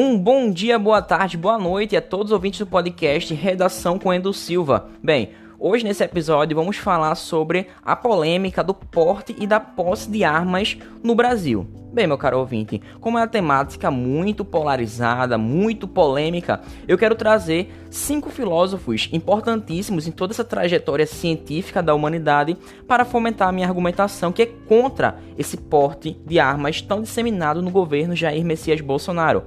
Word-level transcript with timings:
Um 0.00 0.16
bom 0.16 0.48
dia, 0.48 0.78
boa 0.78 1.02
tarde, 1.02 1.36
boa 1.36 1.58
noite 1.58 1.96
a 1.96 2.00
todos 2.00 2.26
os 2.26 2.32
ouvintes 2.32 2.60
do 2.60 2.66
podcast 2.68 3.34
Redação 3.34 3.98
com 3.98 4.14
Endo 4.14 4.32
Silva. 4.32 4.90
Bem, 5.02 5.30
hoje 5.58 5.82
nesse 5.82 6.04
episódio 6.04 6.56
vamos 6.56 6.76
falar 6.76 7.16
sobre 7.16 7.66
a 7.84 7.96
polêmica 7.96 8.62
do 8.62 8.72
porte 8.72 9.34
e 9.36 9.44
da 9.44 9.58
posse 9.58 10.08
de 10.08 10.22
armas 10.22 10.78
no 11.02 11.16
Brasil. 11.16 11.66
Bem, 11.92 12.06
meu 12.06 12.16
caro 12.16 12.38
ouvinte, 12.38 12.80
como 13.00 13.18
é 13.18 13.22
uma 13.22 13.26
temática 13.26 13.90
muito 13.90 14.44
polarizada, 14.44 15.36
muito 15.36 15.88
polêmica, 15.88 16.60
eu 16.86 16.96
quero 16.96 17.16
trazer 17.16 17.68
cinco 17.90 18.30
filósofos 18.30 19.08
importantíssimos 19.12 20.06
em 20.06 20.12
toda 20.12 20.32
essa 20.32 20.44
trajetória 20.44 21.06
científica 21.08 21.82
da 21.82 21.92
humanidade 21.92 22.56
para 22.86 23.04
fomentar 23.04 23.48
a 23.48 23.52
minha 23.52 23.66
argumentação 23.66 24.30
que 24.30 24.42
é 24.42 24.46
contra 24.46 25.18
esse 25.36 25.56
porte 25.56 26.16
de 26.24 26.38
armas 26.38 26.80
tão 26.80 27.02
disseminado 27.02 27.60
no 27.60 27.70
governo 27.72 28.14
Jair 28.14 28.44
Messias 28.44 28.80
Bolsonaro 28.80 29.42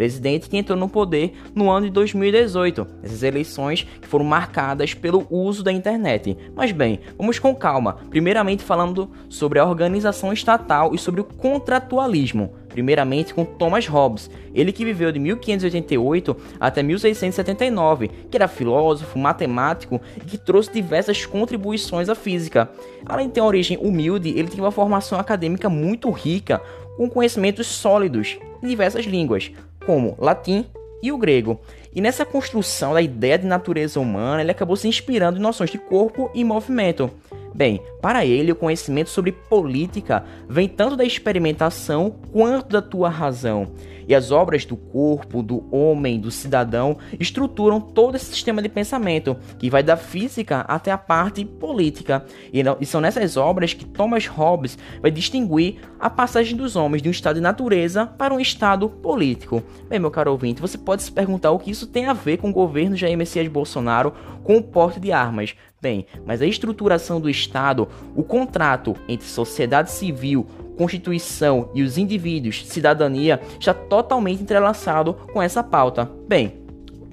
presidente 0.00 0.48
que 0.48 0.56
entrou 0.56 0.78
no 0.78 0.88
poder 0.88 1.34
no 1.54 1.70
ano 1.70 1.84
de 1.84 1.92
2018, 1.92 2.86
essas 3.02 3.22
eleições 3.22 3.86
que 4.00 4.08
foram 4.08 4.24
marcadas 4.24 4.94
pelo 4.94 5.26
uso 5.28 5.62
da 5.62 5.70
internet. 5.70 6.38
Mas 6.56 6.72
bem, 6.72 7.00
vamos 7.18 7.38
com 7.38 7.54
calma. 7.54 7.98
Primeiramente 8.08 8.64
falando 8.64 9.10
sobre 9.28 9.58
a 9.58 9.66
organização 9.66 10.32
estatal 10.32 10.94
e 10.94 10.98
sobre 10.98 11.20
o 11.20 11.24
contratualismo. 11.24 12.50
Primeiramente 12.70 13.34
com 13.34 13.44
Thomas 13.44 13.86
Hobbes, 13.88 14.30
ele 14.54 14.72
que 14.72 14.86
viveu 14.86 15.12
de 15.12 15.18
1588 15.18 16.34
até 16.58 16.82
1679, 16.82 18.08
que 18.30 18.38
era 18.38 18.48
filósofo, 18.48 19.18
matemático 19.18 20.00
e 20.16 20.20
que 20.20 20.38
trouxe 20.38 20.72
diversas 20.72 21.26
contribuições 21.26 22.08
à 22.08 22.14
física. 22.14 22.70
Além 23.04 23.26
de 23.26 23.34
ter 23.34 23.42
uma 23.42 23.48
origem 23.48 23.76
humilde, 23.76 24.30
ele 24.30 24.48
tinha 24.48 24.64
uma 24.64 24.70
formação 24.70 25.18
acadêmica 25.18 25.68
muito 25.68 26.08
rica, 26.10 26.62
com 26.96 27.06
conhecimentos 27.10 27.66
sólidos 27.66 28.38
em 28.62 28.68
diversas 28.68 29.04
línguas, 29.04 29.50
como 29.90 30.14
latim 30.20 30.64
e 31.02 31.10
o 31.10 31.18
grego. 31.18 31.60
E 31.92 32.00
nessa 32.00 32.24
construção 32.24 32.94
da 32.94 33.02
ideia 33.02 33.36
de 33.36 33.44
natureza 33.44 33.98
humana, 33.98 34.40
ele 34.40 34.52
acabou 34.52 34.76
se 34.76 34.86
inspirando 34.86 35.36
em 35.36 35.42
noções 35.42 35.68
de 35.68 35.78
corpo 35.78 36.30
e 36.32 36.44
movimento. 36.44 37.10
Bem, 37.54 37.80
para 38.00 38.24
ele, 38.24 38.52
o 38.52 38.56
conhecimento 38.56 39.10
sobre 39.10 39.32
política 39.32 40.24
vem 40.48 40.68
tanto 40.68 40.96
da 40.96 41.04
experimentação 41.04 42.10
quanto 42.32 42.68
da 42.68 42.80
tua 42.80 43.08
razão. 43.08 43.72
E 44.08 44.14
as 44.14 44.32
obras 44.32 44.64
do 44.64 44.76
corpo, 44.76 45.40
do 45.40 45.72
homem, 45.72 46.18
do 46.18 46.32
cidadão 46.32 46.98
estruturam 47.20 47.80
todo 47.80 48.16
esse 48.16 48.24
sistema 48.24 48.60
de 48.60 48.68
pensamento, 48.68 49.36
que 49.56 49.70
vai 49.70 49.84
da 49.84 49.96
física 49.96 50.62
até 50.62 50.90
a 50.90 50.98
parte 50.98 51.44
política. 51.44 52.24
E 52.52 52.86
são 52.86 53.00
nessas 53.00 53.36
obras 53.36 53.72
que 53.72 53.84
Thomas 53.84 54.26
Hobbes 54.26 54.76
vai 55.00 55.12
distinguir 55.12 55.76
a 55.98 56.10
passagem 56.10 56.56
dos 56.56 56.74
homens 56.74 57.02
de 57.02 57.08
um 57.08 57.12
estado 57.12 57.36
de 57.36 57.40
natureza 57.40 58.04
para 58.04 58.34
um 58.34 58.40
estado 58.40 58.88
político. 58.88 59.62
Bem, 59.88 60.00
meu 60.00 60.10
caro 60.10 60.32
ouvinte, 60.32 60.60
você 60.60 60.76
pode 60.76 61.04
se 61.04 61.12
perguntar 61.12 61.52
o 61.52 61.58
que 61.58 61.70
isso 61.70 61.86
tem 61.86 62.06
a 62.06 62.12
ver 62.12 62.38
com 62.38 62.50
o 62.50 62.54
governo 62.54 62.96
Jair 62.96 63.16
Messias 63.16 63.46
Bolsonaro 63.46 64.12
com 64.42 64.56
o 64.56 64.62
porte 64.62 64.98
de 64.98 65.12
armas. 65.12 65.54
Bem, 65.80 66.04
mas 66.26 66.42
a 66.42 66.46
estruturação 66.46 67.18
do 67.18 67.30
Estado, 67.30 67.88
o 68.14 68.22
contrato 68.22 68.94
entre 69.08 69.26
sociedade 69.26 69.90
civil, 69.90 70.46
Constituição 70.76 71.70
e 71.74 71.82
os 71.82 71.96
indivíduos, 71.96 72.66
cidadania, 72.66 73.40
está 73.58 73.72
totalmente 73.72 74.42
entrelaçado 74.42 75.14
com 75.32 75.40
essa 75.40 75.62
pauta. 75.62 76.10
Bem, 76.28 76.59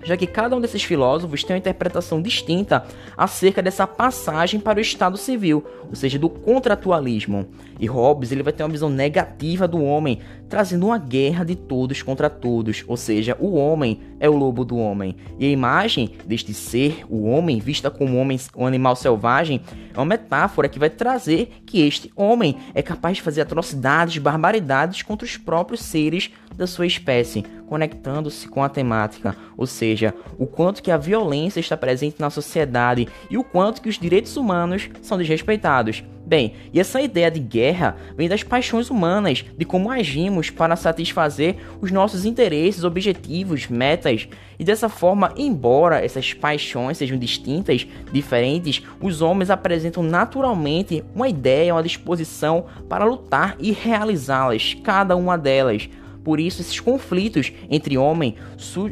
já 0.07 0.15
que 0.15 0.25
cada 0.25 0.55
um 0.55 0.61
desses 0.61 0.83
filósofos 0.83 1.43
tem 1.43 1.53
uma 1.53 1.59
interpretação 1.59 2.21
distinta 2.21 2.85
acerca 3.15 3.61
dessa 3.61 3.85
passagem 3.85 4.57
para 4.57 4.79
o 4.79 4.81
Estado 4.81 5.17
civil, 5.17 5.65
ou 5.89 5.95
seja, 5.95 6.17
do 6.17 6.29
contratualismo. 6.29 7.45
E 7.77 7.85
Hobbes 7.85 8.31
ele 8.31 8.41
vai 8.41 8.53
ter 8.53 8.63
uma 8.63 8.69
visão 8.69 8.89
negativa 8.89 9.67
do 9.67 9.83
homem, 9.83 10.19
trazendo 10.47 10.87
uma 10.87 10.97
guerra 10.97 11.43
de 11.43 11.55
todos 11.55 12.01
contra 12.01 12.29
todos, 12.29 12.85
ou 12.87 12.95
seja, 12.95 13.35
o 13.37 13.55
homem 13.55 13.99
é 14.19 14.29
o 14.29 14.35
lobo 14.35 14.63
do 14.63 14.77
homem. 14.77 15.15
E 15.37 15.45
a 15.45 15.49
imagem 15.49 16.11
deste 16.25 16.53
ser, 16.53 17.05
o 17.09 17.25
homem, 17.25 17.59
vista 17.59 17.91
como 17.91 18.17
homem, 18.17 18.39
um 18.55 18.65
animal 18.65 18.95
selvagem, 18.95 19.61
é 19.93 19.99
uma 19.99 20.05
metáfora 20.05 20.69
que 20.69 20.79
vai 20.79 20.89
trazer 20.89 21.61
que 21.65 21.81
este 21.81 22.11
homem 22.15 22.55
é 22.73 22.81
capaz 22.81 23.17
de 23.17 23.23
fazer 23.23 23.41
atrocidades, 23.41 24.17
barbaridades 24.17 25.01
contra 25.01 25.25
os 25.25 25.35
próprios 25.35 25.81
seres 25.81 26.31
da 26.55 26.65
sua 26.65 26.87
espécie, 26.87 27.45
conectando-se 27.67 28.47
com 28.47 28.63
a 28.63 28.69
temática, 28.69 29.35
ou 29.55 29.67
seja, 29.67 30.13
o 30.39 30.47
quanto 30.47 30.81
que 30.81 30.89
a 30.89 30.97
violência 30.97 31.59
está 31.59 31.77
presente 31.77 32.19
na 32.19 32.29
sociedade 32.29 33.07
e 33.29 33.37
o 33.37 33.43
quanto 33.43 33.81
que 33.81 33.89
os 33.89 33.99
direitos 33.99 34.35
humanos 34.37 34.89
são 35.01 35.17
desrespeitados. 35.17 36.03
Bem, 36.27 36.55
e 36.73 36.79
essa 36.79 37.01
ideia 37.01 37.31
de 37.31 37.39
guerra 37.39 37.95
vem 38.17 38.27
das 38.27 38.43
paixões 38.43 38.89
humanas, 38.89 39.45
de 39.57 39.63
como 39.63 39.89
agimos 39.89 40.49
para 40.49 40.75
satisfazer 40.75 41.55
os 41.79 41.89
nossos 41.89 42.25
interesses, 42.25 42.83
objetivos, 42.83 43.67
metas. 43.69 44.27
E 44.59 44.63
dessa 44.65 44.89
forma, 44.89 45.33
embora 45.37 46.03
essas 46.03 46.33
paixões 46.33 46.97
sejam 46.97 47.17
distintas, 47.17 47.87
diferentes, 48.11 48.83
os 49.01 49.21
homens 49.21 49.49
apresentam 49.49 50.03
naturalmente 50.03 51.01
uma 51.15 51.29
ideia, 51.29 51.73
uma 51.73 51.81
disposição 51.81 52.65
para 52.89 53.05
lutar 53.05 53.55
e 53.57 53.71
realizá-las, 53.71 54.73
cada 54.83 55.15
uma 55.15 55.37
delas. 55.37 55.87
Por 56.23 56.39
isso, 56.39 56.61
esses 56.61 56.79
conflitos 56.79 57.53
entre, 57.69 57.97
homem, 57.97 58.35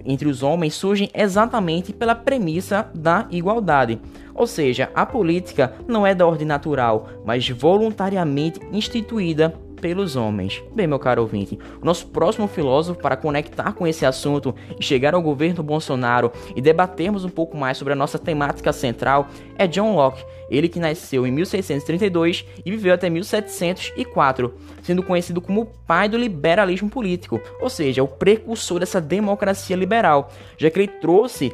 entre 0.06 0.28
os 0.28 0.44
homens 0.44 0.74
surgem 0.74 1.10
exatamente 1.14 1.92
pela 1.94 2.16
premissa 2.16 2.90
da 2.94 3.28
igualdade. 3.32 4.00
Ou 4.34 4.46
seja, 4.46 4.90
a 4.94 5.06
política 5.06 5.74
não 5.88 6.06
é 6.06 6.14
da 6.14 6.28
ordem 6.28 6.46
natural, 6.46 7.10
mas 7.26 7.50
voluntariamente 7.50 8.60
instituída 8.72 9.54
pelos 9.86 10.16
homens. 10.16 10.64
Bem, 10.74 10.88
meu 10.88 10.98
caro 10.98 11.22
ouvinte, 11.22 11.60
o 11.80 11.86
nosso 11.86 12.08
próximo 12.08 12.48
filósofo 12.48 13.00
para 13.00 13.16
conectar 13.16 13.72
com 13.74 13.86
esse 13.86 14.04
assunto 14.04 14.56
e 14.80 14.84
chegar 14.84 15.14
ao 15.14 15.22
governo 15.22 15.62
Bolsonaro 15.62 16.32
e 16.56 16.60
debatermos 16.60 17.24
um 17.24 17.30
pouco 17.30 17.56
mais 17.56 17.78
sobre 17.78 17.94
a 17.94 17.96
nossa 17.96 18.18
temática 18.18 18.74
central 18.74 19.28
é 19.56 19.68
John 19.68 19.96
Locke, 19.96 20.26
ele 20.50 20.68
que 20.68 20.80
nasceu 20.80 21.28
em 21.28 21.32
1632 21.32 22.48
e 22.66 22.72
viveu 22.72 22.96
até 22.96 23.12
1704, 23.12 24.56
sendo 24.82 25.04
conhecido 25.04 25.40
como 25.40 25.62
o 25.62 25.66
pai 25.66 26.10
do 26.10 26.18
liberalismo 26.18 26.90
político, 26.90 27.40
ou 27.62 27.70
seja, 27.70 28.02
o 28.02 28.08
precursor 28.08 28.80
dessa 28.80 29.00
democracia 29.00 29.76
liberal, 29.76 30.32
já 30.58 30.72
que 30.72 30.80
ele 30.80 30.88
trouxe 30.88 31.54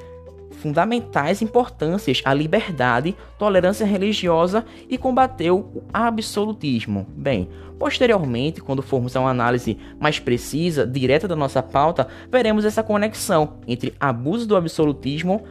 fundamentais 0.62 1.42
importâncias 1.42 2.22
à 2.24 2.34
liberdade, 2.34 3.16
tolerância 3.40 3.86
religiosa 3.86 4.64
e 4.88 4.98
combateu 4.98 5.72
o 5.74 5.84
absolutismo. 5.92 7.08
Bem, 7.10 7.50
posteriormente, 7.80 8.62
quando 8.62 8.84
formos 8.84 9.16
a 9.16 9.22
uma 9.22 9.32
análise 9.32 9.76
mais 10.00 10.20
precisa, 10.20 10.86
direta 10.86 11.28
da 11.28 11.36
nossa 11.36 11.64
pauta, 11.64 12.08
veremos 12.32 12.64
essa 12.64 12.84
conexão 12.84 13.54
entre 13.68 13.94
abuso 14.00 14.48
do 14.48 14.56
absolutismo, 14.56 15.44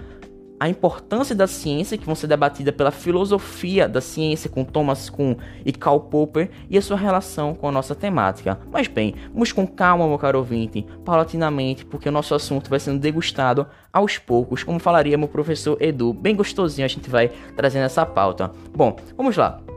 a 0.61 0.69
importância 0.69 1.35
da 1.35 1.47
ciência, 1.47 1.97
que 1.97 2.05
vão 2.05 2.15
ser 2.15 2.27
debatida 2.27 2.71
pela 2.71 2.91
filosofia 2.91 3.89
da 3.89 4.03
ciência 4.03 4.51
com 4.51 4.63
Thomas 4.63 5.09
Kuhn 5.09 5.35
e 5.65 5.73
Karl 5.73 6.01
Popper, 6.01 6.51
e 6.69 6.77
a 6.77 6.83
sua 6.83 6.99
relação 6.99 7.55
com 7.55 7.67
a 7.67 7.73
nossa 7.73 7.95
temática. 7.95 8.61
Mas 8.71 8.87
bem, 8.87 9.15
vamos 9.33 9.53
com 9.53 9.67
calma, 9.67 10.07
meu 10.07 10.19
caro 10.19 10.39
ouvinte, 10.39 10.87
paulatinamente, 11.03 11.87
porque 11.87 12.11
o 12.11 12.13
nosso 12.13 12.35
assunto 12.35 12.69
vai 12.69 12.79
sendo 12.79 13.01
degustado 13.01 13.67
aos 13.91 14.19
poucos, 14.19 14.63
como 14.63 14.79
falaria 14.79 15.17
meu 15.17 15.29
professor 15.29 15.81
Edu, 15.81 16.13
bem 16.13 16.37
gostosinho 16.37 16.85
a 16.85 16.89
gente 16.89 17.09
vai 17.09 17.29
trazendo 17.57 17.87
essa 17.87 18.05
pauta. 18.05 18.53
Bom, 18.77 18.95
vamos 19.17 19.37
lá. 19.37 19.70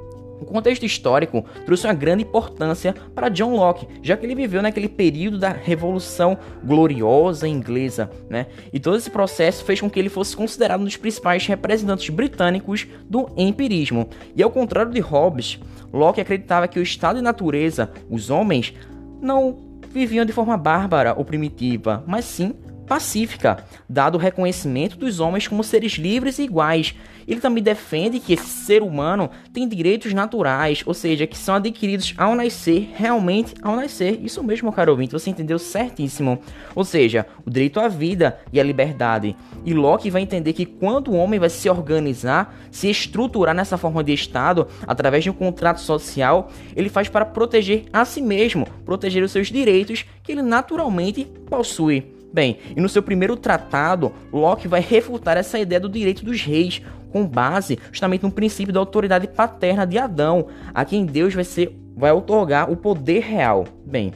O 0.44 0.46
contexto 0.46 0.86
histórico 0.86 1.46
trouxe 1.66 1.88
uma 1.88 1.94
grande 1.94 2.24
importância 2.24 2.94
para 3.16 3.30
John 3.30 3.56
Locke, 3.56 3.88
já 4.02 4.18
que 4.18 4.26
ele 4.26 4.36
viveu 4.36 4.62
naquele 4.62 4.90
período 4.90 5.40
da 5.40 5.50
Revolução 5.50 6.38
Gloriosa 6.64 7.48
Inglesa, 7.48 8.12
né? 8.30 8.48
E 8.74 8.80
todo 8.80 8.98
esse 8.98 9.10
processo 9.10 9.64
fez 9.64 9.80
com 9.80 9.90
que 9.90 9.98
ele 9.98 10.10
fosse 10.10 10.36
considerado 10.36 10.82
um 10.82 10.86
dos 10.86 10.98
principais 10.98 11.48
representantes 11.48 12.10
britânicos 12.10 12.86
do 13.10 13.30
empirismo. 13.38 14.10
E 14.36 14.44
ao 14.44 14.52
contrário 14.52 14.92
de 14.92 15.00
Hobbes, 15.00 15.60
Locke 15.94 16.20
acreditava 16.20 16.68
que 16.68 16.78
o 16.78 16.84
estado 16.84 17.16
de 17.16 17.22
natureza, 17.22 17.90
os 18.10 18.30
homens, 18.30 18.74
não 19.22 19.58
viviam 19.90 20.26
de 20.26 20.34
forma 20.34 20.58
bárbara 20.58 21.14
ou 21.18 21.24
primitiva, 21.24 22.04
mas 22.06 22.26
sim 22.26 22.54
pacífica, 22.88 23.66
dado 23.88 24.16
o 24.16 24.20
reconhecimento 24.20 24.98
dos 24.98 25.20
homens 25.20 25.48
como 25.48 25.64
seres 25.64 25.94
livres 25.94 26.40
e 26.40 26.44
iguais. 26.44 26.96
Ele 27.28 27.40
também 27.40 27.64
defende 27.64 28.20
que 28.20 28.34
esse 28.34 28.48
ser 28.48 28.82
humano 28.82 29.30
tem 29.54 29.68
direitos 29.68 30.14
naturais, 30.14 30.84
ou 30.86 30.94
seja, 30.94 31.26
que 31.26 31.38
são 31.38 31.56
adquiridos 31.56 32.14
ao 32.18 32.36
nascer, 32.36 32.92
realmente 32.96 33.54
ao 33.62 33.76
nascer. 33.76 34.20
Isso 34.22 34.44
mesmo, 34.44 34.72
caro 34.72 34.92
ouvinte, 34.92 35.14
você 35.14 35.30
entendeu 35.30 35.58
certíssimo. 35.58 36.40
Ou 36.76 36.84
seja, 36.84 37.26
o 37.46 37.50
direito 37.50 37.80
à 37.80 37.88
vida 37.88 38.40
e 38.52 38.60
à 38.60 38.64
liberdade. 38.64 39.36
E 39.66 39.74
Locke 39.74 40.10
vai 40.10 40.22
entender 40.22 40.54
que 40.54 40.66
quando 40.66 41.12
o 41.12 41.16
homem 41.16 41.40
vai 41.40 41.50
se 41.50 41.70
organizar, 41.70 42.56
se 42.70 42.90
estruturar 42.90 43.56
nessa 43.56 43.78
forma 43.78 44.04
de 44.04 44.14
Estado, 44.14 44.68
através 44.86 45.24
de 45.24 45.30
um 45.30 45.34
contrato 45.34 45.80
social, 45.80 46.52
ele 46.76 46.90
faz 46.90 47.08
para 47.08 47.26
proteger 47.26 47.86
a 47.94 48.04
si 48.04 48.22
mesmo, 48.22 48.68
proteger 48.86 49.24
os 49.24 49.32
seus 49.32 49.48
direitos 49.48 50.06
que 50.22 50.32
ele 50.32 50.42
naturalmente 50.42 51.26
possui. 51.50 52.13
Bem, 52.34 52.58
e 52.76 52.82
no 52.82 52.90
seu 52.90 53.04
primeiro 53.04 53.38
tratado, 53.38 54.12
Locke 54.32 54.68
vai 54.68 54.82
refutar 54.82 55.38
essa 55.38 55.60
ideia 55.60 55.80
do 55.80 55.88
direito 55.88 56.26
dos 56.26 56.42
reis, 56.42 56.82
com 57.12 57.28
base 57.28 57.78
justamente 57.92 58.24
no 58.24 58.32
princípio 58.32 58.74
da 58.74 58.80
autoridade 58.80 59.28
paterna 59.28 59.86
de 59.86 60.00
Adão, 60.00 60.48
a 60.74 60.84
quem 60.84 61.06
Deus 61.06 61.36
vai 61.36 61.44
ser 61.44 61.78
vai 61.96 62.12
otorgar 62.12 62.72
o 62.72 62.76
poder 62.76 63.20
real. 63.22 63.66
Bem, 63.86 64.12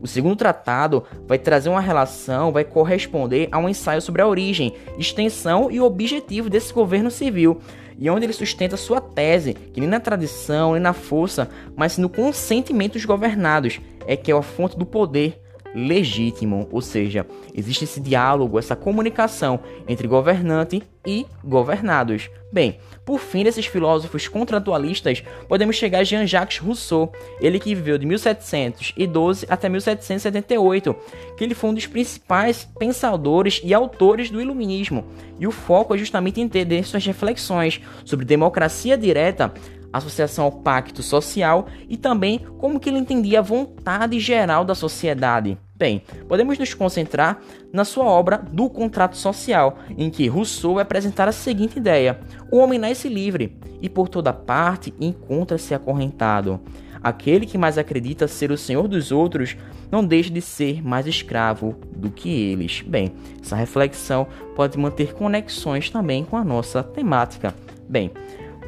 O 0.00 0.06
segundo 0.06 0.36
tratado 0.36 1.04
vai 1.26 1.38
trazer 1.38 1.68
uma 1.68 1.80
relação, 1.80 2.52
vai 2.52 2.64
corresponder 2.64 3.48
a 3.50 3.58
um 3.58 3.68
ensaio 3.68 4.00
sobre 4.00 4.22
a 4.22 4.26
origem, 4.26 4.74
extensão 4.96 5.70
e 5.70 5.80
objetivo 5.80 6.48
desse 6.48 6.72
governo 6.72 7.10
civil, 7.10 7.60
e 7.98 8.08
onde 8.08 8.24
ele 8.24 8.32
sustenta 8.32 8.76
sua 8.76 9.00
tese 9.00 9.54
que 9.54 9.80
nem 9.80 9.88
na 9.88 9.98
tradição, 9.98 10.72
nem 10.72 10.80
na 10.80 10.92
força, 10.92 11.50
mas 11.76 11.98
no 11.98 12.08
consentimento 12.08 12.92
dos 12.92 13.04
governados 13.04 13.80
é 14.06 14.16
que 14.16 14.30
é 14.30 14.34
a 14.34 14.42
fonte 14.42 14.78
do 14.78 14.86
poder 14.86 15.40
legítimo, 15.74 16.68
ou 16.70 16.80
seja, 16.80 17.26
existe 17.54 17.84
esse 17.84 18.00
diálogo, 18.00 18.58
essa 18.58 18.76
comunicação 18.76 19.60
entre 19.86 20.08
governante 20.08 20.82
e 21.06 21.26
governados. 21.44 22.30
Bem, 22.50 22.78
por 23.04 23.18
fim 23.18 23.44
desses 23.44 23.66
filósofos 23.66 24.26
contratualistas, 24.26 25.22
podemos 25.48 25.76
chegar 25.76 26.00
a 26.00 26.04
Jean-Jacques 26.04 26.58
Rousseau, 26.58 27.12
ele 27.40 27.58
que 27.58 27.74
viveu 27.74 27.98
de 27.98 28.06
1712 28.06 29.46
até 29.48 29.68
1778, 29.68 30.96
que 31.36 31.44
ele 31.44 31.54
foi 31.54 31.70
um 31.70 31.74
dos 31.74 31.86
principais 31.86 32.68
pensadores 32.78 33.60
e 33.62 33.74
autores 33.74 34.30
do 34.30 34.40
iluminismo, 34.40 35.04
e 35.38 35.46
o 35.46 35.50
foco 35.50 35.94
é 35.94 35.98
justamente 35.98 36.40
entender 36.40 36.84
suas 36.84 37.04
reflexões 37.04 37.80
sobre 38.04 38.24
democracia 38.24 38.96
direta 38.96 39.52
associação 39.92 40.44
ao 40.44 40.52
pacto 40.52 41.02
social 41.02 41.66
e 41.88 41.96
também 41.96 42.40
como 42.58 42.78
que 42.78 42.88
ele 42.88 42.98
entendia 42.98 43.38
a 43.38 43.42
vontade 43.42 44.18
geral 44.20 44.64
da 44.64 44.74
sociedade. 44.74 45.58
Bem, 45.74 46.02
podemos 46.28 46.58
nos 46.58 46.74
concentrar 46.74 47.40
na 47.72 47.84
sua 47.84 48.04
obra 48.04 48.36
Do 48.36 48.68
Contrato 48.68 49.16
Social, 49.16 49.78
em 49.96 50.10
que 50.10 50.26
Rousseau 50.26 50.74
vai 50.74 50.82
apresentar 50.82 51.28
a 51.28 51.32
seguinte 51.32 51.78
ideia: 51.78 52.18
o 52.50 52.58
homem 52.58 52.78
nasce 52.78 53.08
livre 53.08 53.56
e 53.80 53.88
por 53.88 54.08
toda 54.08 54.32
parte 54.32 54.92
encontra-se 54.98 55.72
acorrentado. 55.72 56.60
Aquele 57.00 57.46
que 57.46 57.56
mais 57.56 57.78
acredita 57.78 58.26
ser 58.26 58.50
o 58.50 58.58
senhor 58.58 58.88
dos 58.88 59.12
outros 59.12 59.56
não 59.90 60.04
deixa 60.04 60.30
de 60.30 60.40
ser 60.40 60.84
mais 60.84 61.06
escravo 61.06 61.76
do 61.96 62.10
que 62.10 62.28
eles. 62.28 62.82
Bem, 62.82 63.12
essa 63.40 63.54
reflexão 63.54 64.26
pode 64.56 64.76
manter 64.76 65.14
conexões 65.14 65.90
também 65.90 66.24
com 66.24 66.36
a 66.36 66.44
nossa 66.44 66.82
temática. 66.82 67.54
Bem, 67.88 68.10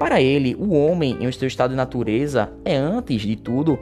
para 0.01 0.19
ele, 0.19 0.57
o 0.59 0.73
homem 0.73 1.19
em 1.21 1.31
seu 1.31 1.47
estado 1.47 1.73
de 1.73 1.77
natureza 1.77 2.51
é, 2.65 2.75
antes 2.75 3.21
de 3.21 3.37
tudo, 3.37 3.79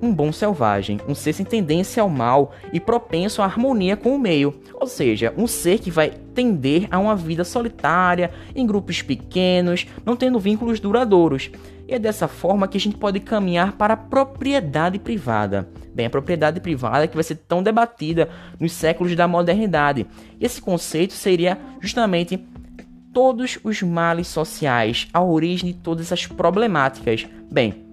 um 0.00 0.14
bom 0.14 0.30
selvagem, 0.30 1.00
um 1.08 1.14
ser 1.14 1.32
sem 1.32 1.44
tendência 1.44 2.00
ao 2.00 2.08
mal 2.08 2.52
e 2.72 2.78
propenso 2.78 3.42
à 3.42 3.46
harmonia 3.46 3.96
com 3.96 4.14
o 4.14 4.18
meio, 4.18 4.54
ou 4.74 4.86
seja, 4.86 5.34
um 5.36 5.48
ser 5.48 5.80
que 5.80 5.90
vai 5.90 6.12
tender 6.36 6.86
a 6.88 7.00
uma 7.00 7.16
vida 7.16 7.42
solitária, 7.42 8.30
em 8.54 8.64
grupos 8.64 9.02
pequenos, 9.02 9.88
não 10.04 10.14
tendo 10.14 10.38
vínculos 10.38 10.78
duradouros. 10.78 11.50
E 11.88 11.94
é 11.94 11.98
dessa 11.98 12.28
forma 12.28 12.68
que 12.68 12.76
a 12.76 12.80
gente 12.80 12.96
pode 12.96 13.18
caminhar 13.18 13.72
para 13.72 13.94
a 13.94 13.96
propriedade 13.96 15.00
privada. 15.00 15.68
Bem, 15.92 16.06
a 16.06 16.10
propriedade 16.10 16.60
privada 16.60 17.08
que 17.08 17.16
vai 17.16 17.24
ser 17.24 17.36
tão 17.36 17.60
debatida 17.60 18.28
nos 18.60 18.70
séculos 18.70 19.16
da 19.16 19.26
modernidade. 19.26 20.06
E 20.38 20.44
esse 20.46 20.62
conceito 20.62 21.12
seria 21.12 21.58
justamente 21.80 22.38
todos 23.16 23.58
os 23.64 23.80
males 23.80 24.28
sociais, 24.28 25.08
a 25.10 25.22
origem 25.22 25.72
de 25.72 25.78
todas 25.78 26.04
essas 26.04 26.26
problemáticas. 26.26 27.26
Bem, 27.50 27.86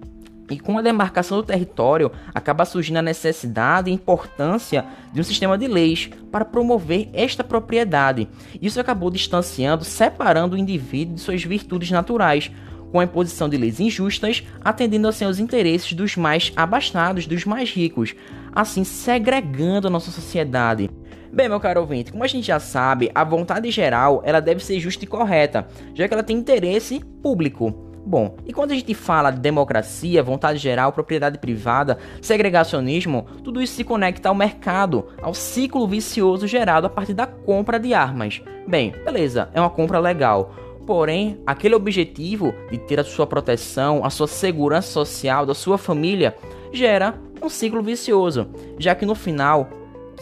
e 0.50 0.58
com 0.58 0.76
a 0.76 0.82
demarcação 0.82 1.38
do 1.38 1.42
território, 1.42 2.12
acaba 2.34 2.66
surgindo 2.66 2.98
a 2.98 3.02
necessidade 3.02 3.88
e 3.88 3.94
importância 3.94 4.84
de 5.14 5.22
um 5.22 5.24
sistema 5.24 5.56
de 5.56 5.66
leis 5.66 6.10
para 6.30 6.44
promover 6.44 7.08
esta 7.14 7.42
propriedade. 7.42 8.28
Isso 8.60 8.78
acabou 8.78 9.10
distanciando, 9.10 9.82
separando 9.82 10.56
o 10.56 10.58
indivíduo 10.58 11.14
de 11.14 11.22
suas 11.22 11.42
virtudes 11.42 11.90
naturais, 11.90 12.50
com 12.92 13.00
a 13.00 13.04
imposição 13.04 13.48
de 13.48 13.56
leis 13.56 13.80
injustas, 13.80 14.44
atendendo 14.62 15.08
assim 15.08 15.24
aos 15.24 15.38
interesses 15.38 15.94
dos 15.94 16.16
mais 16.16 16.52
abastados, 16.54 17.26
dos 17.26 17.46
mais 17.46 17.70
ricos, 17.70 18.14
assim 18.52 18.84
segregando 18.84 19.86
a 19.86 19.90
nossa 19.90 20.10
sociedade. 20.10 20.90
Bem, 21.34 21.48
meu 21.48 21.58
caro 21.58 21.80
ouvinte, 21.80 22.12
como 22.12 22.22
a 22.22 22.28
gente 22.28 22.46
já 22.46 22.60
sabe, 22.60 23.10
a 23.12 23.24
vontade 23.24 23.68
geral 23.68 24.22
ela 24.24 24.38
deve 24.38 24.64
ser 24.64 24.78
justa 24.78 25.02
e 25.04 25.08
correta, 25.08 25.66
já 25.92 26.06
que 26.06 26.14
ela 26.14 26.22
tem 26.22 26.36
interesse 26.36 27.00
público. 27.20 27.74
Bom, 28.06 28.36
e 28.46 28.52
quando 28.52 28.70
a 28.70 28.74
gente 28.76 28.94
fala 28.94 29.32
de 29.32 29.40
democracia, 29.40 30.22
vontade 30.22 30.60
geral, 30.60 30.92
propriedade 30.92 31.38
privada, 31.38 31.98
segregacionismo, 32.22 33.26
tudo 33.42 33.60
isso 33.60 33.74
se 33.74 33.82
conecta 33.82 34.28
ao 34.28 34.34
mercado, 34.34 35.08
ao 35.20 35.34
ciclo 35.34 35.88
vicioso 35.88 36.46
gerado 36.46 36.86
a 36.86 36.90
partir 36.90 37.14
da 37.14 37.26
compra 37.26 37.80
de 37.80 37.92
armas. 37.92 38.40
Bem, 38.68 38.92
beleza, 39.04 39.48
é 39.52 39.60
uma 39.60 39.70
compra 39.70 39.98
legal. 39.98 40.54
Porém, 40.86 41.40
aquele 41.44 41.74
objetivo 41.74 42.54
de 42.70 42.78
ter 42.78 43.00
a 43.00 43.04
sua 43.04 43.26
proteção, 43.26 44.04
a 44.04 44.10
sua 44.10 44.28
segurança 44.28 44.92
social, 44.92 45.44
da 45.44 45.54
sua 45.54 45.78
família, 45.78 46.36
gera 46.72 47.18
um 47.42 47.48
ciclo 47.48 47.82
vicioso, 47.82 48.46
já 48.78 48.94
que 48.94 49.04
no 49.04 49.16
final, 49.16 49.68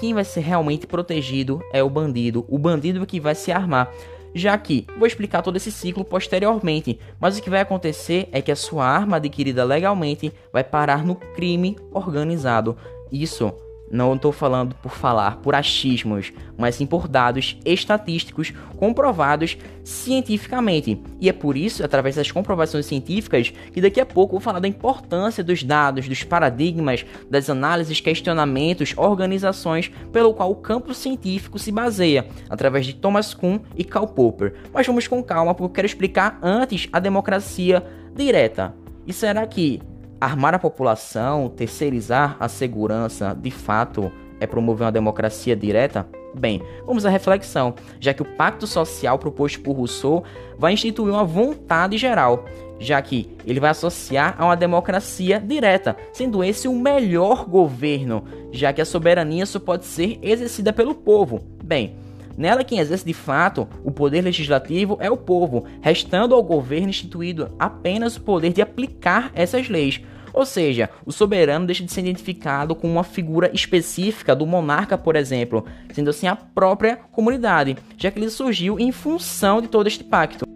quem 0.02 0.12
vai 0.12 0.25
ser 0.25 0.40
realmente 0.40 0.84
protegido 0.84 1.62
é 1.72 1.81
o 1.81 1.88
bandido, 1.88 2.44
o 2.49 2.58
bandido 2.58 3.06
que 3.06 3.20
vai 3.20 3.37
se 3.37 3.52
armar 3.52 3.88
já 4.34 4.58
que 4.58 4.84
vou 4.99 5.06
explicar 5.06 5.43
todo 5.43 5.56
esse 5.56 5.70
ciclo 5.70 6.04
posteriormente, 6.04 6.99
mas 7.20 7.38
o 7.38 7.43
que 7.43 7.49
vai 7.49 7.60
acontecer 7.60 8.28
é 8.32 8.43
que 8.43 8.50
a 8.50 8.56
sua 8.56 8.84
arma 8.84 9.19
adquirida 9.19 9.62
legalmente 9.62 10.32
vai 10.52 10.64
parar 10.64 11.04
no 11.04 11.14
crime 11.14 11.76
organizado. 11.93 12.76
Isso 13.12 13.52
não 13.92 14.14
estou 14.14 14.32
falando 14.32 14.74
por 14.76 14.92
falar, 14.92 15.36
por 15.36 15.54
achismos, 15.54 16.32
mas 16.56 16.76
sim 16.76 16.86
por 16.86 17.06
dados 17.06 17.58
estatísticos 17.62 18.52
comprovados 18.78 19.58
cientificamente. 19.84 21.00
E 21.20 21.28
é 21.28 21.32
por 21.32 21.58
isso, 21.58 21.84
através 21.84 22.16
das 22.16 22.32
comprovações 22.32 22.86
científicas, 22.86 23.52
que 23.72 23.82
daqui 23.82 24.00
a 24.00 24.06
pouco 24.06 24.32
vou 24.32 24.40
falar 24.40 24.60
da 24.60 24.66
importância 24.66 25.44
dos 25.44 25.62
dados, 25.62 26.08
dos 26.08 26.24
paradigmas, 26.24 27.04
das 27.30 27.50
análises, 27.50 28.00
questionamentos, 28.00 28.94
organizações 28.96 29.92
pelo 30.10 30.32
qual 30.32 30.50
o 30.50 30.56
campo 30.56 30.94
científico 30.94 31.58
se 31.58 31.70
baseia, 31.70 32.26
através 32.48 32.86
de 32.86 32.94
Thomas 32.94 33.34
Kuhn 33.34 33.58
e 33.76 33.84
Karl 33.84 34.06
Popper. 34.06 34.54
Mas 34.72 34.86
vamos 34.86 35.06
com 35.06 35.22
calma, 35.22 35.54
porque 35.54 35.70
eu 35.70 35.74
quero 35.74 35.86
explicar 35.86 36.38
antes 36.42 36.88
a 36.90 36.98
democracia 36.98 37.84
direta. 38.14 38.74
E 39.06 39.12
será 39.12 39.46
que 39.46 39.82
armar 40.22 40.54
a 40.54 40.58
população, 40.58 41.48
terceirizar 41.48 42.36
a 42.38 42.48
segurança, 42.48 43.34
de 43.34 43.50
fato, 43.50 44.12
é 44.38 44.46
promover 44.46 44.84
uma 44.84 44.92
democracia 44.92 45.56
direta? 45.56 46.06
Bem, 46.32 46.62
vamos 46.86 47.04
à 47.04 47.10
reflexão, 47.10 47.74
já 47.98 48.14
que 48.14 48.22
o 48.22 48.36
pacto 48.36 48.64
social 48.64 49.19
proposto 49.19 49.60
por 49.60 49.72
Rousseau 49.72 50.22
vai 50.56 50.74
instituir 50.74 51.12
uma 51.12 51.24
vontade 51.24 51.98
geral, 51.98 52.44
já 52.78 53.02
que 53.02 53.36
ele 53.44 53.58
vai 53.58 53.70
associar 53.70 54.36
a 54.38 54.44
uma 54.44 54.56
democracia 54.56 55.40
direta, 55.40 55.96
sendo 56.12 56.44
esse 56.44 56.69
o 56.69 56.72
melhor 56.72 57.44
governo, 57.44 58.24
já 58.52 58.72
que 58.72 58.81
a 58.81 58.84
soberania 58.86 59.44
só 59.44 59.58
pode 59.58 59.86
ser 59.86 60.20
exercida 60.22 60.72
pelo 60.72 60.94
povo. 60.94 61.41
Bem, 61.64 61.96
Nela, 62.36 62.64
quem 62.64 62.79
exerce 62.79 63.05
de 63.05 63.12
fato 63.12 63.69
o 63.84 63.91
poder 63.91 64.22
legislativo 64.22 64.96
é 65.00 65.10
o 65.10 65.17
povo, 65.17 65.67
restando 65.82 66.34
ao 66.34 66.43
governo 66.43 66.88
instituído 66.88 67.50
apenas 67.58 68.17
o 68.17 68.22
poder 68.22 68.52
de 68.52 68.62
aplicar 68.62 69.31
essas 69.34 69.69
leis. 69.69 70.00
Ou 70.32 70.46
seja, 70.46 70.91
o 71.05 71.12
soberano 71.12 71.67
deixa 71.67 71.84
de 71.84 71.93
ser 71.93 72.01
identificado 72.01 72.74
com 72.74 72.91
uma 72.91 73.05
figura 73.05 73.51
específica 73.53 74.34
do 74.34 74.46
monarca, 74.46 74.96
por 74.96 75.17
exemplo, 75.17 75.65
sendo 75.93 76.10
assim 76.10 76.27
a 76.27 76.36
própria 76.36 76.96
comunidade, 77.10 77.77
já 77.96 78.10
que 78.10 78.19
ele 78.19 78.31
surgiu 78.31 78.79
em 78.79 78.93
função 78.93 79.60
de 79.60 79.69
todo 79.69 79.86
este 79.86 80.05
pacto. 80.05 80.46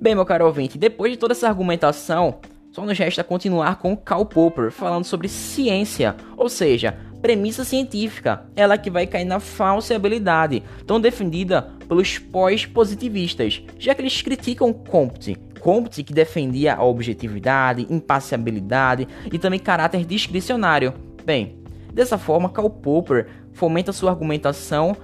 Bem, 0.00 0.14
meu 0.14 0.24
caro 0.24 0.46
ouvinte, 0.46 0.78
depois 0.78 1.12
de 1.12 1.18
toda 1.18 1.32
essa 1.32 1.48
argumentação, 1.48 2.38
só 2.70 2.84
nos 2.84 2.98
resta 2.98 3.24
continuar 3.24 3.76
com 3.76 3.96
Karl 3.96 4.26
Popper 4.26 4.70
falando 4.70 5.04
sobre 5.04 5.28
ciência, 5.28 6.14
ou 6.36 6.48
seja, 6.48 6.96
premissa 7.22 7.64
científica, 7.64 8.44
ela 8.54 8.76
que 8.76 8.90
vai 8.90 9.06
cair 9.06 9.24
na 9.24 9.40
falseabilidade, 9.40 10.62
tão 10.86 11.00
defendida 11.00 11.70
pelos 11.88 12.18
pós-positivistas, 12.18 13.62
já 13.78 13.94
que 13.94 14.02
eles 14.02 14.20
criticam 14.20 14.72
Comte, 14.72 15.36
Comte 15.66 16.04
que 16.04 16.12
defendia 16.12 16.76
a 16.76 16.84
objetividade, 16.84 17.88
imparcialidade 17.90 19.08
e 19.32 19.36
também 19.36 19.58
caráter 19.58 20.04
discricionário. 20.04 20.94
Bem, 21.24 21.58
dessa 21.92 22.16
forma, 22.16 22.48
Karl 22.48 22.70
Popper 22.70 23.26
fomenta 23.52 23.92
sua 23.92 24.12
argumentação 24.12 24.96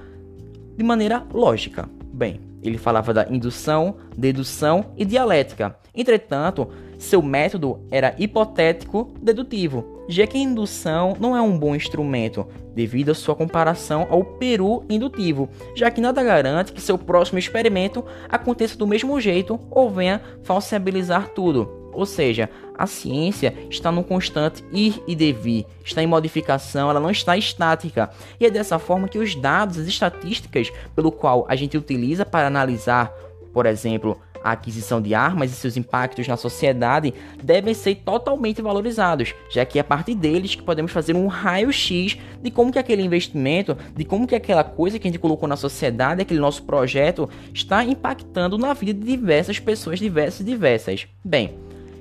de 0.76 0.84
maneira 0.84 1.26
lógica. 1.34 1.90
Bem, 2.14 2.40
ele 2.62 2.78
falava 2.78 3.12
da 3.12 3.26
indução, 3.28 3.96
dedução 4.16 4.92
e 4.96 5.04
dialética. 5.04 5.76
Entretanto, 5.94 6.68
seu 6.98 7.20
método 7.20 7.80
era 7.90 8.14
hipotético 8.18 9.12
dedutivo, 9.20 10.04
já 10.08 10.26
que 10.26 10.38
a 10.38 10.40
indução 10.40 11.14
não 11.20 11.36
é 11.36 11.42
um 11.42 11.58
bom 11.58 11.74
instrumento, 11.74 12.46
devido 12.74 13.10
à 13.10 13.14
sua 13.14 13.34
comparação 13.34 14.06
ao 14.08 14.24
peru 14.24 14.84
indutivo, 14.88 15.50
já 15.74 15.90
que 15.90 16.00
nada 16.00 16.22
garante 16.22 16.72
que 16.72 16.80
seu 16.80 16.96
próximo 16.96 17.38
experimento 17.38 18.04
aconteça 18.28 18.78
do 18.78 18.86
mesmo 18.86 19.20
jeito 19.20 19.60
ou 19.70 19.90
venha 19.90 20.22
falsibilizar 20.42 21.28
tudo. 21.28 21.82
Ou 21.92 22.06
seja, 22.06 22.48
a 22.74 22.86
ciência 22.86 23.54
está 23.68 23.92
no 23.92 24.02
constante 24.02 24.64
ir 24.72 25.02
e 25.06 25.14
devir, 25.14 25.66
está 25.84 26.02
em 26.02 26.06
modificação, 26.06 26.88
ela 26.88 27.00
não 27.00 27.10
está 27.10 27.36
estática. 27.36 28.10
E 28.40 28.46
é 28.46 28.50
dessa 28.50 28.78
forma 28.78 29.08
que 29.08 29.18
os 29.18 29.34
dados, 29.34 29.78
as 29.78 29.86
estatísticas 29.86 30.72
pelo 30.96 31.12
qual 31.12 31.44
a 31.48 31.54
gente 31.54 31.76
utiliza 31.76 32.24
para 32.24 32.46
analisar, 32.46 33.12
por 33.52 33.66
exemplo, 33.66 34.18
a 34.42 34.52
aquisição 34.52 35.00
de 35.00 35.14
armas 35.14 35.50
e 35.50 35.54
seus 35.54 35.76
impactos 35.76 36.26
na 36.26 36.36
sociedade 36.36 37.14
devem 37.42 37.74
ser 37.74 37.96
totalmente 37.96 38.62
valorizados, 38.62 39.34
já 39.50 39.64
que 39.64 39.78
é 39.78 39.80
a 39.80 39.84
partir 39.84 40.14
deles 40.14 40.54
que 40.54 40.62
podemos 40.62 40.92
fazer 40.92 41.14
um 41.14 41.26
raio-x 41.26 42.18
de 42.42 42.50
como 42.50 42.72
que 42.72 42.78
aquele 42.78 43.02
investimento, 43.02 43.76
de 43.96 44.04
como 44.04 44.26
que 44.26 44.34
aquela 44.34 44.64
coisa 44.64 44.98
que 44.98 45.06
a 45.06 45.10
gente 45.10 45.20
colocou 45.20 45.48
na 45.48 45.56
sociedade, 45.56 46.22
aquele 46.22 46.40
nosso 46.40 46.62
projeto, 46.62 47.28
está 47.52 47.84
impactando 47.84 48.58
na 48.58 48.72
vida 48.72 48.94
de 48.94 49.06
diversas 49.06 49.58
pessoas, 49.58 49.98
diversas 49.98 50.40
e 50.40 50.44
diversas. 50.44 51.06
Bem, 51.24 51.54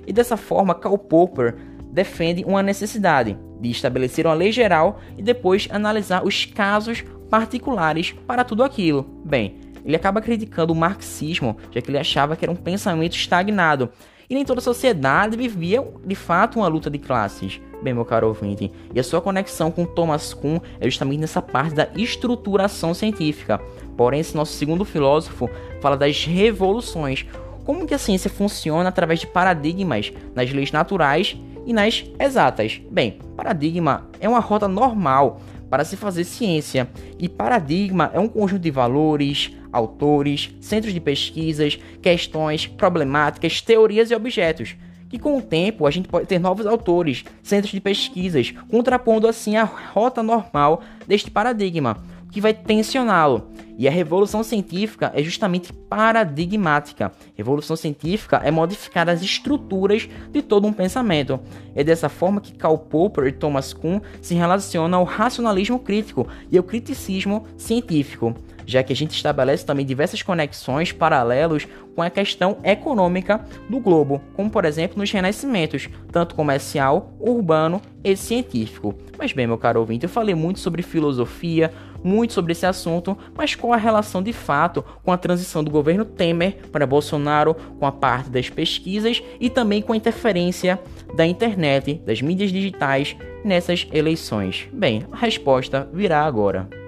e 0.06 0.14
dessa 0.14 0.38
forma 0.38 0.76
Karl 0.76 0.98
Popper 0.98 1.56
defende 1.92 2.44
uma 2.46 2.64
necessidade 2.64 3.38
de 3.60 3.70
estabelecer 3.70 4.26
uma 4.26 4.34
lei 4.34 4.52
geral 4.52 5.00
e 5.18 5.22
depois 5.22 5.68
analisar 5.72 6.26
os 6.26 6.46
casos 6.46 7.04
particulares 7.30 8.14
para 8.26 8.44
tudo 8.44 8.64
aquilo. 8.64 9.06
Bem, 9.24 9.56
ele 9.86 9.96
acaba 9.96 10.22
criticando 10.22 10.74
o 10.74 10.76
marxismo, 10.76 11.58
já 11.72 11.82
que 11.82 11.90
ele 11.90 11.98
achava 11.98 12.36
que 12.36 12.46
era 12.46 12.52
um 12.52 12.56
pensamento 12.56 13.16
estagnado. 13.16 13.90
E 14.30 14.34
nem 14.34 14.46
toda 14.46 14.60
a 14.60 14.64
sociedade 14.64 15.36
vivia 15.36 15.86
de 16.06 16.16
fato 16.16 16.60
uma 16.60 16.68
luta 16.68 16.90
de 16.90 16.98
classes. 16.98 17.60
Bem, 17.82 17.94
meu 17.94 18.06
caro 18.06 18.28
ouvinte, 18.28 18.72
e 18.94 19.00
a 19.00 19.04
sua 19.04 19.20
conexão 19.20 19.72
com 19.72 19.86
Thomas 19.86 20.34
Kuhn 20.34 20.60
é 20.80 20.86
justamente 20.86 21.20
nessa 21.20 21.42
parte 21.42 21.76
da 21.76 21.90
estruturação 21.96 22.94
científica. 22.94 23.60
Porém, 23.98 24.20
esse 24.20 24.36
nosso 24.36 24.54
segundo 24.54 24.86
filósofo 24.86 25.50
fala 25.82 25.98
das 25.98 26.24
revoluções. 26.26 27.26
Como 27.66 27.86
que 27.86 27.94
a 27.94 27.98
ciência 27.98 28.30
funciona 28.30 28.88
através 28.88 29.20
de 29.20 29.28
paradigmas 29.28 30.14
nas 30.34 30.52
leis 30.52 30.72
naturais 30.72 31.38
e 31.66 31.74
nas 31.74 32.06
exatas. 32.20 32.82
Bem, 32.90 33.20
paradigma 33.36 34.08
é 34.20 34.30
uma 34.30 34.40
rota 34.40 34.68
normal 34.68 35.42
para 35.72 35.86
se 35.86 35.96
fazer 35.96 36.26
ciência, 36.26 36.90
e 37.18 37.30
paradigma 37.30 38.12
é 38.14 38.20
um 38.20 38.28
conjunto 38.28 38.62
de 38.62 38.70
valores, 38.70 39.56
autores, 39.72 40.54
centros 40.60 40.94
de 40.94 41.00
pesquisas, 41.00 41.80
questões, 42.02 42.68
problemáticas, 42.68 43.62
teorias 43.62 44.12
e 44.12 44.16
objetos. 44.16 44.76
Que 45.08 45.18
com 45.18 45.38
o 45.38 45.42
tempo 45.42 45.88
a 45.88 45.92
gente 45.92 46.10
pode 46.10 46.28
ter 46.28 46.40
novos 46.40 46.66
autores, 46.66 47.24
centros 47.42 47.72
de 47.72 47.80
pesquisas, 47.80 48.54
contrapondo 48.70 49.30
assim 49.30 49.56
a 49.56 49.64
rota 49.64 50.22
normal 50.22 50.82
deste 51.08 51.32
paradigma, 51.32 51.98
que 52.32 52.42
vai 52.42 52.54
tensioná-lo. 52.54 53.51
E 53.82 53.88
a 53.88 53.92
revolução 53.92 54.44
científica 54.44 55.12
é 55.16 55.24
justamente 55.24 55.74
paradigmática. 55.74 57.12
Revolução 57.34 57.76
científica 57.76 58.40
é 58.44 58.52
modificar 58.52 59.10
as 59.10 59.24
estruturas 59.24 60.08
de 60.32 60.44
todo 60.44 60.68
um 60.68 60.72
pensamento. 60.72 61.40
É 61.74 61.84
dessa 61.84 62.08
forma 62.08 62.40
que 62.40 62.54
Karl 62.54 62.78
Popper 62.78 63.26
e 63.26 63.32
Thomas 63.32 63.74
Kuhn 63.74 64.00
se 64.22 64.36
relacionam 64.36 65.00
ao 65.00 65.04
racionalismo 65.04 65.80
crítico 65.80 66.28
e 66.52 66.60
ao 66.60 66.64
criticismo 66.64 67.48
científico 67.58 68.36
já 68.66 68.84
que 68.84 68.94
a 68.94 68.96
gente 68.96 69.12
estabelece 69.12 69.66
também 69.66 69.86
diversas 69.86 70.22
conexões 70.22 70.92
paralelos 70.92 71.68
com 71.96 72.02
a 72.02 72.10
questão 72.10 72.58
econômica 72.64 73.44
do 73.70 73.80
globo, 73.80 74.22
como 74.34 74.50
por 74.50 74.64
exemplo 74.64 74.98
nos 74.98 75.12
renascimentos, 75.12 75.90
tanto 76.12 76.36
comercial, 76.36 77.14
urbano 77.20 77.82
e 78.04 78.16
científico. 78.16 78.96
Mas 79.18 79.34
bem, 79.34 79.46
meu 79.46 79.58
caro 79.58 79.80
ouvinte, 79.80 80.06
eu 80.06 80.10
falei 80.10 80.34
muito 80.34 80.60
sobre 80.60 80.82
filosofia, 80.82 81.74
muito 82.04 82.34
sobre 82.34 82.52
esse 82.52 82.66
assunto, 82.66 83.18
mas 83.36 83.56
qual 83.56 83.74
a 83.74 83.78
relação 83.78 84.22
de 84.22 84.34
fato 84.34 84.84
com 85.04 85.12
a 85.12 85.18
transição 85.18 85.64
do 85.64 85.72
governo 85.72 86.06
Temer 86.06 86.58
para 86.72 86.88
Bolsonaro, 86.88 87.56
com 87.80 87.86
a 87.86 87.92
parte 87.92 88.30
das 88.30 88.50
pesquisas 88.50 89.22
e 89.40 89.50
também 89.50 89.82
com 89.82 89.94
a 89.94 89.98
interferência 89.98 90.80
da 91.16 91.26
internet, 91.26 91.96
das 92.06 92.22
mídias 92.22 92.52
digitais 92.52 93.16
nessas 93.44 93.88
eleições? 93.92 94.68
Bem, 94.72 95.06
a 95.12 95.18
resposta 95.18 95.90
virá 95.94 96.26
agora. 96.26 96.81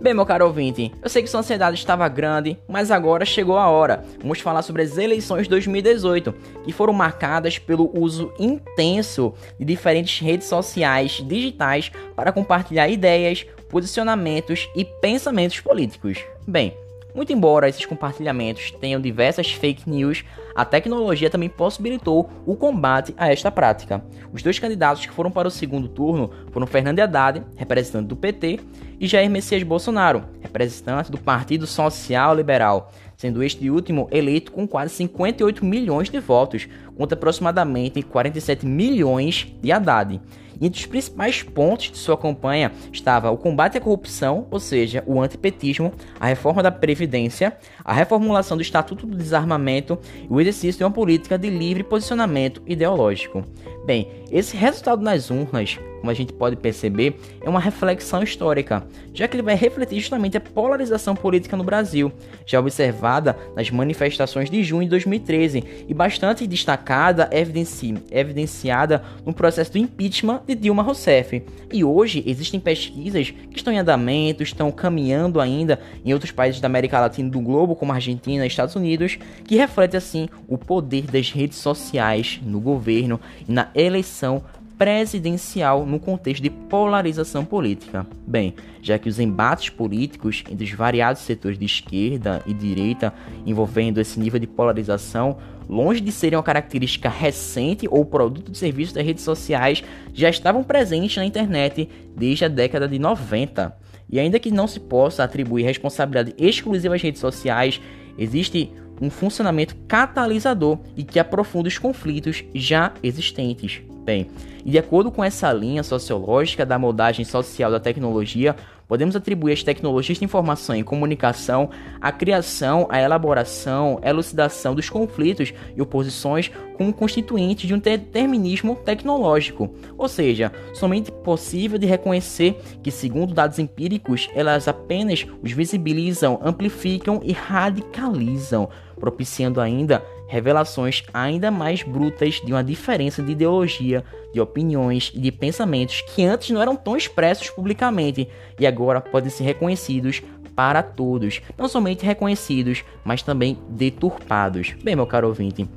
Bem, 0.00 0.14
meu 0.14 0.24
caro 0.24 0.46
ouvinte, 0.46 0.92
eu 1.02 1.08
sei 1.08 1.24
que 1.24 1.28
sua 1.28 1.40
ansiedade 1.40 1.76
estava 1.76 2.08
grande, 2.08 2.56
mas 2.68 2.92
agora 2.92 3.24
chegou 3.24 3.58
a 3.58 3.68
hora. 3.68 4.04
Vamos 4.20 4.38
falar 4.38 4.62
sobre 4.62 4.82
as 4.82 4.96
eleições 4.96 5.42
de 5.42 5.48
2018, 5.50 6.32
que 6.64 6.72
foram 6.72 6.92
marcadas 6.92 7.58
pelo 7.58 7.90
uso 7.92 8.32
intenso 8.38 9.34
de 9.58 9.64
diferentes 9.64 10.20
redes 10.20 10.46
sociais 10.46 11.20
digitais 11.26 11.90
para 12.14 12.30
compartilhar 12.30 12.88
ideias, 12.88 13.44
posicionamentos 13.68 14.68
e 14.76 14.84
pensamentos 14.84 15.58
políticos. 15.58 16.18
Bem, 16.46 16.76
muito 17.12 17.32
embora 17.32 17.68
esses 17.68 17.84
compartilhamentos 17.84 18.70
tenham 18.70 19.00
diversas 19.00 19.50
fake 19.50 19.90
news, 19.90 20.24
a 20.58 20.64
tecnologia 20.64 21.30
também 21.30 21.48
possibilitou 21.48 22.28
o 22.44 22.56
combate 22.56 23.14
a 23.16 23.30
esta 23.30 23.48
prática. 23.48 24.02
Os 24.32 24.42
dois 24.42 24.58
candidatos 24.58 25.06
que 25.06 25.12
foram 25.12 25.30
para 25.30 25.46
o 25.46 25.52
segundo 25.52 25.86
turno 25.86 26.32
foram 26.50 26.66
Fernando 26.66 26.98
Haddad, 26.98 27.44
representante 27.54 28.08
do 28.08 28.16
PT, 28.16 28.58
e 28.98 29.06
Jair 29.06 29.30
Messias 29.30 29.62
Bolsonaro, 29.62 30.24
representante 30.40 31.12
do 31.12 31.16
Partido 31.16 31.64
Social 31.64 32.34
Liberal, 32.34 32.90
sendo 33.16 33.40
este 33.40 33.70
último 33.70 34.08
eleito 34.10 34.50
com 34.50 34.66
quase 34.66 34.94
58 34.94 35.64
milhões 35.64 36.10
de 36.10 36.18
votos, 36.18 36.66
contra 36.96 37.16
aproximadamente 37.16 38.02
47 38.02 38.66
milhões 38.66 39.46
de 39.62 39.70
Haddad. 39.70 40.20
E 40.60 40.66
entre 40.66 40.80
os 40.80 40.86
principais 40.86 41.42
pontos 41.42 41.90
de 41.90 41.98
sua 41.98 42.16
campanha 42.16 42.72
estava 42.92 43.30
o 43.30 43.36
combate 43.36 43.78
à 43.78 43.80
corrupção, 43.80 44.46
ou 44.50 44.60
seja, 44.60 45.02
o 45.06 45.20
antipetismo, 45.20 45.92
a 46.18 46.26
reforma 46.26 46.62
da 46.62 46.70
Previdência, 46.70 47.56
a 47.84 47.92
reformulação 47.92 48.56
do 48.56 48.62
Estatuto 48.62 49.06
do 49.06 49.16
Desarmamento 49.16 49.98
e 50.22 50.32
o 50.32 50.40
exercício 50.40 50.78
de 50.78 50.84
uma 50.84 50.90
política 50.90 51.38
de 51.38 51.50
livre 51.50 51.84
posicionamento 51.84 52.62
ideológico. 52.66 53.44
Bem, 53.86 54.08
esse 54.30 54.56
resultado 54.56 55.02
nas 55.02 55.30
urnas 55.30 55.78
como 55.98 56.10
a 56.10 56.14
gente 56.14 56.32
pode 56.32 56.56
perceber, 56.56 57.18
é 57.40 57.48
uma 57.48 57.60
reflexão 57.60 58.22
histórica, 58.22 58.86
já 59.12 59.26
que 59.26 59.36
ele 59.36 59.42
vai 59.42 59.54
refletir 59.54 60.00
justamente 60.00 60.36
a 60.36 60.40
polarização 60.40 61.14
política 61.14 61.56
no 61.56 61.64
Brasil, 61.64 62.12
já 62.46 62.60
observada 62.60 63.36
nas 63.54 63.70
manifestações 63.70 64.50
de 64.50 64.62
junho 64.62 64.84
de 64.84 64.90
2013 64.90 65.64
e 65.88 65.94
bastante 65.94 66.46
destacada, 66.46 67.28
evidenci 67.32 67.94
evidenciada 68.10 69.02
no 69.24 69.32
processo 69.32 69.72
do 69.72 69.78
impeachment 69.78 70.42
de 70.46 70.54
Dilma 70.54 70.82
Rousseff. 70.82 71.42
E 71.72 71.84
hoje 71.84 72.22
existem 72.26 72.60
pesquisas 72.60 73.30
que 73.30 73.56
estão 73.56 73.72
em 73.72 73.78
andamento, 73.78 74.42
estão 74.42 74.70
caminhando 74.70 75.40
ainda 75.40 75.80
em 76.04 76.12
outros 76.12 76.30
países 76.30 76.60
da 76.60 76.66
América 76.66 77.00
Latina 77.00 77.28
e 77.28 77.30
do 77.30 77.40
globo, 77.40 77.76
como 77.76 77.92
Argentina 77.92 78.44
e 78.44 78.48
Estados 78.48 78.74
Unidos, 78.74 79.18
que 79.44 79.56
reflete 79.56 79.96
assim 79.96 80.28
o 80.46 80.56
poder 80.56 81.02
das 81.02 81.30
redes 81.30 81.58
sociais 81.58 82.40
no 82.42 82.60
governo 82.60 83.20
e 83.46 83.52
na 83.52 83.70
eleição 83.74 84.42
presidencial 84.78 85.84
no 85.84 85.98
contexto 85.98 86.42
de 86.42 86.48
polarização 86.48 87.44
política. 87.44 88.06
Bem, 88.26 88.54
já 88.80 88.98
que 88.98 89.08
os 89.08 89.18
embates 89.18 89.68
políticos 89.68 90.44
entre 90.48 90.64
os 90.64 90.70
variados 90.70 91.22
setores 91.22 91.58
de 91.58 91.64
esquerda 91.64 92.40
e 92.46 92.54
direita 92.54 93.12
envolvendo 93.44 94.00
esse 94.00 94.20
nível 94.20 94.38
de 94.38 94.46
polarização, 94.46 95.36
longe 95.68 96.00
de 96.00 96.12
serem 96.12 96.36
uma 96.38 96.42
característica 96.42 97.08
recente 97.08 97.86
ou 97.90 98.04
produto 98.04 98.52
de 98.52 98.56
serviço 98.56 98.94
das 98.94 99.04
redes 99.04 99.24
sociais, 99.24 99.82
já 100.14 100.30
estavam 100.30 100.62
presentes 100.62 101.16
na 101.16 101.24
internet 101.24 101.88
desde 102.16 102.44
a 102.44 102.48
década 102.48 102.86
de 102.86 102.98
90. 102.98 103.76
E 104.08 104.18
ainda 104.18 104.38
que 104.38 104.50
não 104.50 104.66
se 104.66 104.80
possa 104.80 105.24
atribuir 105.24 105.64
responsabilidade 105.64 106.34
exclusiva 106.38 106.94
às 106.94 107.02
redes 107.02 107.20
sociais, 107.20 107.80
existe 108.16 108.72
um 109.00 109.10
funcionamento 109.10 109.76
catalisador 109.86 110.78
e 110.96 111.04
que 111.04 111.18
aprofunda 111.18 111.68
os 111.68 111.78
conflitos 111.78 112.44
já 112.54 112.92
existentes. 113.02 113.82
Bem, 114.08 114.26
e 114.64 114.70
de 114.70 114.78
acordo 114.78 115.10
com 115.10 115.22
essa 115.22 115.52
linha 115.52 115.82
sociológica 115.82 116.64
da 116.64 116.78
moldagem 116.78 117.26
social 117.26 117.70
da 117.70 117.78
tecnologia, 117.78 118.56
podemos 118.88 119.14
atribuir 119.14 119.52
as 119.52 119.62
tecnologias 119.62 120.16
de 120.16 120.24
informação 120.24 120.74
e 120.74 120.82
comunicação 120.82 121.68
à 122.00 122.10
criação, 122.10 122.86
à 122.88 123.02
elaboração, 123.02 124.00
à 124.02 124.08
elucidação 124.08 124.74
dos 124.74 124.88
conflitos 124.88 125.52
e 125.76 125.82
oposições 125.82 126.50
como 126.74 126.90
constituintes 126.90 127.68
de 127.68 127.74
um 127.74 127.78
determinismo 127.78 128.76
tecnológico, 128.76 129.74
ou 129.98 130.08
seja, 130.08 130.50
somente 130.72 131.12
possível 131.12 131.76
de 131.76 131.84
reconhecer 131.84 132.58
que, 132.82 132.90
segundo 132.90 133.34
dados 133.34 133.58
empíricos, 133.58 134.30
elas 134.34 134.68
apenas 134.68 135.26
os 135.42 135.52
visibilizam, 135.52 136.40
amplificam 136.42 137.20
e 137.22 137.32
radicalizam, 137.32 138.70
propiciando 138.98 139.60
ainda 139.60 140.02
revelações 140.28 141.02
ainda 141.12 141.50
mais 141.50 141.82
brutas 141.82 142.34
de 142.34 142.52
uma 142.52 142.62
diferença 142.62 143.22
de 143.22 143.32
ideologia, 143.32 144.04
de 144.32 144.40
opiniões 144.40 145.10
e 145.14 145.18
de 145.18 145.32
pensamentos 145.32 146.02
que 146.02 146.24
antes 146.24 146.50
não 146.50 146.62
eram 146.62 146.76
tão 146.76 146.96
expressos 146.96 147.50
publicamente 147.50 148.28
e 148.60 148.66
agora 148.66 149.00
podem 149.00 149.30
ser 149.30 149.44
reconhecidos 149.44 150.22
para 150.54 150.82
todos, 150.82 151.40
não 151.56 151.68
somente 151.68 152.04
reconhecidos, 152.04 152.84
mas 153.04 153.22
também 153.22 153.58
deturpados. 153.70 154.74
Bem, 154.82 154.94
meu 154.94 155.06
caro 155.06 155.28
ouvinte, 155.28 155.68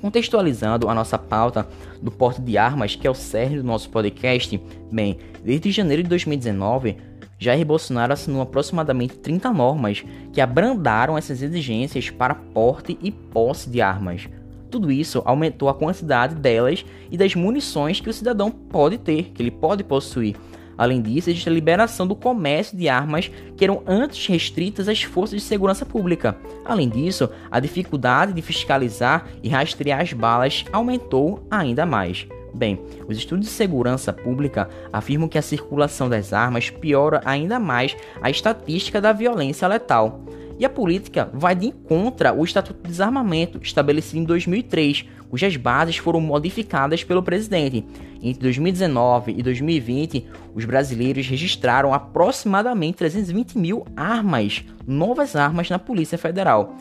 contextualizando 0.00 0.88
a 0.88 0.94
nossa 0.94 1.18
pauta 1.18 1.68
do 2.00 2.10
porte 2.10 2.40
de 2.40 2.56
armas, 2.56 2.96
que 2.96 3.06
é 3.06 3.10
o 3.10 3.14
cerne 3.14 3.58
do 3.58 3.64
nosso 3.64 3.90
podcast, 3.90 4.60
bem, 4.90 5.18
desde 5.44 5.70
janeiro 5.70 6.02
de 6.02 6.08
2019, 6.08 6.96
Jair 7.42 7.66
Bolsonaro 7.66 8.12
assinou 8.12 8.40
aproximadamente 8.40 9.16
30 9.16 9.52
normas 9.52 10.04
que 10.32 10.40
abrandaram 10.40 11.18
essas 11.18 11.42
exigências 11.42 12.08
para 12.08 12.36
porte 12.36 12.96
e 13.02 13.10
posse 13.10 13.68
de 13.68 13.80
armas. 13.80 14.28
Tudo 14.70 14.92
isso 14.92 15.20
aumentou 15.24 15.68
a 15.68 15.74
quantidade 15.74 16.36
delas 16.36 16.84
e 17.10 17.16
das 17.16 17.34
munições 17.34 18.00
que 18.00 18.08
o 18.08 18.12
cidadão 18.12 18.48
pode 18.48 18.96
ter, 18.96 19.32
que 19.34 19.42
ele 19.42 19.50
pode 19.50 19.82
possuir. 19.82 20.36
Além 20.78 21.02
disso, 21.02 21.30
existe 21.30 21.48
a 21.48 21.52
liberação 21.52 22.06
do 22.06 22.14
comércio 22.14 22.78
de 22.78 22.88
armas 22.88 23.28
que 23.56 23.64
eram 23.64 23.82
antes 23.88 24.24
restritas 24.28 24.88
às 24.88 25.02
forças 25.02 25.40
de 25.40 25.46
segurança 25.46 25.84
pública. 25.84 26.36
Além 26.64 26.88
disso, 26.88 27.28
a 27.50 27.58
dificuldade 27.58 28.32
de 28.32 28.40
fiscalizar 28.40 29.26
e 29.42 29.48
rastrear 29.48 30.00
as 30.00 30.12
balas 30.12 30.64
aumentou 30.72 31.44
ainda 31.50 31.84
mais. 31.84 32.24
Bem, 32.54 32.78
os 33.08 33.16
estudos 33.16 33.46
de 33.46 33.52
segurança 33.52 34.12
pública 34.12 34.68
afirmam 34.92 35.28
que 35.28 35.38
a 35.38 35.42
circulação 35.42 36.08
das 36.08 36.32
armas 36.32 36.70
piora 36.70 37.20
ainda 37.24 37.58
mais 37.58 37.96
a 38.20 38.30
estatística 38.30 39.00
da 39.00 39.12
violência 39.12 39.66
letal. 39.66 40.20
E 40.58 40.64
a 40.64 40.70
política 40.70 41.30
vai 41.32 41.54
de 41.54 41.66
encontro 41.66 42.28
ao 42.28 42.44
Estatuto 42.44 42.82
de 42.82 42.88
Desarmamento, 42.88 43.58
estabelecido 43.62 44.18
em 44.18 44.24
2003, 44.24 45.06
cujas 45.28 45.56
bases 45.56 45.96
foram 45.96 46.20
modificadas 46.20 47.02
pelo 47.02 47.22
presidente. 47.22 47.84
Entre 48.22 48.42
2019 48.42 49.34
e 49.36 49.42
2020, 49.42 50.26
os 50.54 50.64
brasileiros 50.64 51.26
registraram 51.26 51.94
aproximadamente 51.94 52.98
320 52.98 53.58
mil 53.58 53.84
armas, 53.96 54.62
novas 54.86 55.34
armas 55.34 55.70
na 55.70 55.78
Polícia 55.78 56.18
Federal. 56.18 56.76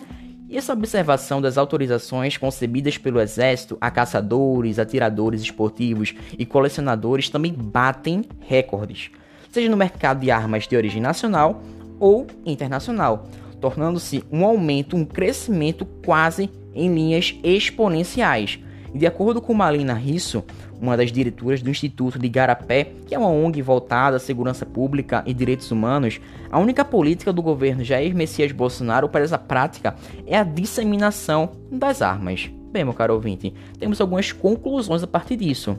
E 0.51 0.58
essa 0.58 0.74
observação 0.74 1.41
das 1.41 1.58
autorizações 1.58 2.36
concebidas 2.36 2.98
pelo 2.98 3.22
Exército 3.22 3.77
a 3.79 3.89
caçadores, 3.89 4.79
atiradores 4.79 5.41
esportivos 5.41 6.13
e 6.38 6.46
colecionadores 6.46 7.29
também 7.29 7.53
batem 7.53 8.25
recordes, 8.41 9.12
seja 9.50 9.70
no 9.70 9.77
mercado 9.77 10.20
de 10.20 10.29
armas 10.29 10.67
de 10.67 10.75
origem 10.75 11.01
nacional 11.01 11.63
ou 11.98 12.27
internacional, 12.46 13.29
tornando-se 13.62 14.25
um 14.29 14.43
aumento, 14.43 14.98
um 14.98 15.05
crescimento 15.05 15.86
quase 16.05 16.50
em 16.75 16.93
linhas 16.93 17.34
exponenciais. 17.41 18.60
E 18.93 19.00
de 19.00 19.07
acordo 19.07 19.41
com 19.41 19.53
Malina 19.53 19.93
Risso, 19.93 20.43
uma 20.79 20.98
das 20.98 21.12
diretoras 21.12 21.62
do 21.62 21.69
Instituto 21.69 22.19
de 22.19 22.27
Garapé, 22.27 22.91
que 23.05 23.15
é 23.15 23.19
uma 23.19 23.29
ONG 23.29 23.62
voltada 23.62 24.17
à 24.17 24.19
segurança 24.19 24.65
pública 24.65 25.24
e 25.25 25.33
direitos 25.33 25.71
humanos, 25.71 26.19
a 26.51 26.60
única 26.60 26.83
política 26.83 27.31
do 27.31 27.41
governo 27.41 27.83
Jair 27.83 28.13
Messias 28.13 28.51
Bolsonaro 28.51 29.07
para 29.07 29.24
essa 29.24 29.38
prática 29.38 29.95
é 30.27 30.38
a 30.38 30.43
disseminação 30.43 31.51
das 31.71 32.01
armas. 32.01 32.50
Bem, 32.71 32.83
meu 32.83 32.93
caro 32.93 33.13
ouvinte, 33.13 33.53
temos 33.79 34.01
algumas 34.01 34.31
conclusões 34.31 35.03
a 35.03 35.07
partir 35.07 35.38
disso. 35.38 35.77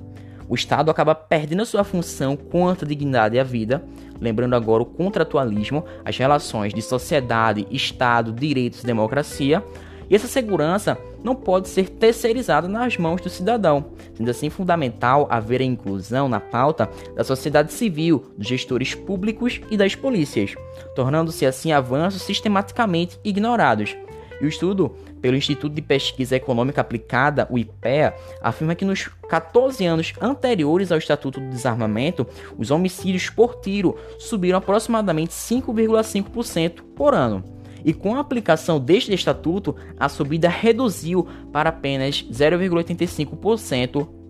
O 0.49 0.55
Estado 0.55 0.91
acaba 0.91 1.15
perdendo 1.15 1.63
a 1.63 1.67
sua 1.67 1.85
função 1.85 2.37
quanto 2.37 2.85
à 2.85 2.89
dignidade 2.89 3.37
e 3.37 3.41
à 3.41 3.45
vida, 3.45 3.83
lembrando 4.21 4.55
agora 4.55 4.83
o 4.83 4.87
contratualismo, 4.87 5.85
as 6.05 6.17
relações 6.17 6.75
de 6.75 6.83
sociedade, 6.83 7.67
Estado, 7.71 8.33
direitos 8.33 8.83
e 8.83 8.87
democracia, 8.87 9.65
e 10.13 10.15
essa 10.15 10.29
segurança 10.29 10.99
não 11.25 11.35
pode 11.35 11.71
ser 11.71 11.89
terceirizada 11.89 12.69
nas 12.69 12.99
mãos 12.99 13.23
do 13.23 13.31
cidadão, 13.31 13.87
sendo 14.13 14.31
assim 14.31 14.51
fundamental 14.51 15.27
haver 15.31 15.63
a 15.63 15.65
inclusão 15.65 16.29
na 16.29 16.39
pauta 16.39 16.87
da 17.17 17.25
sociedade 17.25 17.73
civil, 17.73 18.27
dos 18.37 18.47
gestores 18.47 18.95
públicos 18.95 19.63
e 19.71 19.77
das 19.77 19.95
polícias, 19.95 20.55
tornando-se 20.95 21.47
assim 21.47 21.73
avanços 21.73 22.21
sistematicamente 22.21 23.19
ignorados. 23.25 23.97
E 24.39 24.45
o 24.45 24.49
estudo 24.49 24.95
pelo 25.23 25.37
Instituto 25.37 25.73
de 25.73 25.81
Pesquisa 25.81 26.37
Econômica 26.37 26.83
Aplicada, 26.83 27.47
o 27.49 27.57
IPEA, 27.57 28.15
afirma 28.43 28.75
que 28.75 28.85
nos 28.85 29.09
14 29.31 29.87
anos 29.87 30.13
anteriores 30.21 30.93
ao 30.93 30.99
Estatuto 30.99 31.41
do 31.41 31.49
Desarmamento, 31.49 32.27
os 32.59 32.71
homicídios 32.71 33.31
por 33.31 33.63
tiro 33.63 33.97
subiram 34.19 34.59
aproximadamente 34.59 35.33
5,5% 35.33 36.83
por 36.95 37.15
ano 37.15 37.62
e 37.85 37.93
com 37.93 38.15
a 38.15 38.21
aplicação 38.21 38.81
deste 38.81 39.13
estatuto, 39.13 39.77
a 39.99 40.09
subida 40.09 40.49
reduziu 40.49 41.27
para 41.53 41.71
apenas 41.71 42.23
0,85% 42.25 44.23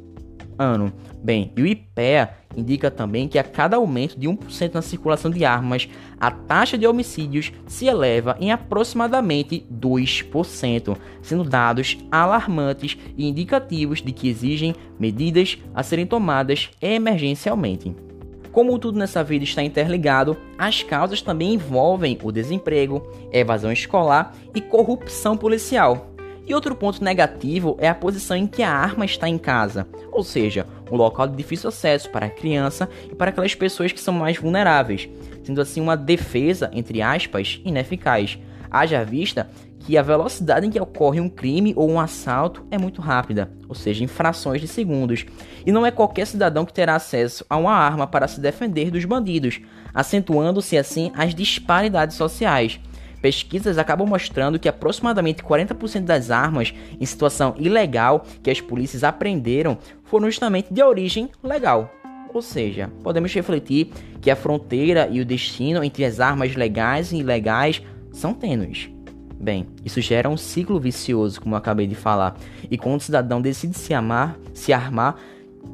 ano. 0.58 0.92
Bem, 1.22 1.52
e 1.56 1.62
o 1.62 1.66
IPEA 1.66 2.36
indica 2.56 2.90
também 2.90 3.28
que 3.28 3.38
a 3.38 3.44
cada 3.44 3.76
aumento 3.76 4.18
de 4.18 4.28
1% 4.28 4.74
na 4.74 4.82
circulação 4.82 5.30
de 5.30 5.44
armas, 5.44 5.88
a 6.18 6.30
taxa 6.30 6.76
de 6.76 6.86
homicídios 6.86 7.52
se 7.66 7.86
eleva 7.86 8.36
em 8.40 8.50
aproximadamente 8.50 9.66
2%, 9.72 10.96
sendo 11.22 11.44
dados 11.44 11.98
alarmantes 12.10 12.98
e 13.16 13.26
indicativos 13.26 14.02
de 14.02 14.12
que 14.12 14.28
exigem 14.28 14.74
medidas 14.98 15.58
a 15.74 15.82
serem 15.82 16.06
tomadas 16.06 16.70
emergencialmente. 16.80 17.94
Como 18.52 18.78
tudo 18.78 18.98
nessa 18.98 19.24
vida 19.24 19.44
está 19.44 19.62
interligado, 19.62 20.36
as 20.58 20.82
causas 20.82 21.22
também 21.22 21.54
envolvem 21.54 22.18
o 22.22 22.30
desemprego, 22.30 23.02
evasão 23.32 23.72
escolar 23.72 24.34
e 24.54 24.60
corrupção 24.60 25.38
policial. 25.38 26.12
E 26.46 26.54
outro 26.54 26.76
ponto 26.76 27.02
negativo 27.02 27.78
é 27.80 27.88
a 27.88 27.94
posição 27.94 28.36
em 28.36 28.46
que 28.46 28.62
a 28.62 28.70
arma 28.70 29.06
está 29.06 29.26
em 29.26 29.38
casa, 29.38 29.86
ou 30.10 30.22
seja, 30.22 30.66
um 30.90 30.96
local 30.96 31.26
de 31.26 31.36
difícil 31.36 31.68
acesso 31.68 32.10
para 32.10 32.26
a 32.26 32.30
criança 32.30 32.90
e 33.10 33.14
para 33.14 33.30
aquelas 33.30 33.54
pessoas 33.54 33.90
que 33.90 34.00
são 34.00 34.12
mais 34.12 34.36
vulneráveis, 34.36 35.08
sendo 35.42 35.60
assim 35.60 35.80
uma 35.80 35.96
defesa, 35.96 36.70
entre 36.74 37.00
aspas, 37.00 37.58
ineficaz. 37.64 38.38
Haja 38.72 39.04
vista 39.04 39.50
que 39.80 39.98
a 39.98 40.02
velocidade 40.02 40.66
em 40.66 40.70
que 40.70 40.80
ocorre 40.80 41.20
um 41.20 41.28
crime 41.28 41.74
ou 41.76 41.90
um 41.90 42.00
assalto 42.00 42.64
é 42.70 42.78
muito 42.78 43.02
rápida, 43.02 43.50
ou 43.68 43.74
seja, 43.74 44.02
em 44.02 44.06
frações 44.06 44.62
de 44.62 44.66
segundos, 44.66 45.26
e 45.66 45.70
não 45.70 45.84
é 45.84 45.90
qualquer 45.90 46.26
cidadão 46.26 46.64
que 46.64 46.72
terá 46.72 46.94
acesso 46.94 47.44
a 47.50 47.58
uma 47.58 47.74
arma 47.74 48.06
para 48.06 48.26
se 48.26 48.40
defender 48.40 48.90
dos 48.90 49.04
bandidos, 49.04 49.60
acentuando-se 49.92 50.78
assim 50.78 51.12
as 51.14 51.34
disparidades 51.34 52.16
sociais. 52.16 52.80
Pesquisas 53.20 53.76
acabam 53.76 54.08
mostrando 54.08 54.58
que 54.58 54.68
aproximadamente 54.68 55.42
40% 55.42 56.04
das 56.04 56.30
armas 56.30 56.72
em 56.98 57.04
situação 57.04 57.54
ilegal 57.58 58.24
que 58.42 58.50
as 58.50 58.60
polícias 58.60 59.04
apreenderam 59.04 59.76
foram 60.04 60.26
justamente 60.26 60.72
de 60.72 60.82
origem 60.82 61.28
legal. 61.42 61.92
Ou 62.34 62.40
seja, 62.40 62.90
podemos 63.02 63.32
refletir 63.34 63.90
que 64.20 64.30
a 64.30 64.36
fronteira 64.36 65.08
e 65.10 65.20
o 65.20 65.24
destino 65.24 65.84
entre 65.84 66.04
as 66.04 66.18
armas 66.18 66.56
legais 66.56 67.12
e 67.12 67.18
ilegais 67.18 67.82
são 68.12 68.34
tênues. 68.34 68.90
Bem, 69.40 69.66
isso 69.84 70.00
gera 70.00 70.28
um 70.28 70.36
ciclo 70.36 70.78
vicioso, 70.78 71.40
como 71.40 71.54
eu 71.54 71.58
acabei 71.58 71.86
de 71.86 71.96
falar. 71.96 72.36
E 72.70 72.78
quando 72.78 73.00
o 73.00 73.02
cidadão 73.02 73.42
decide 73.42 73.76
se 73.76 73.92
amar, 73.92 74.38
se 74.54 74.72
armar, 74.72 75.16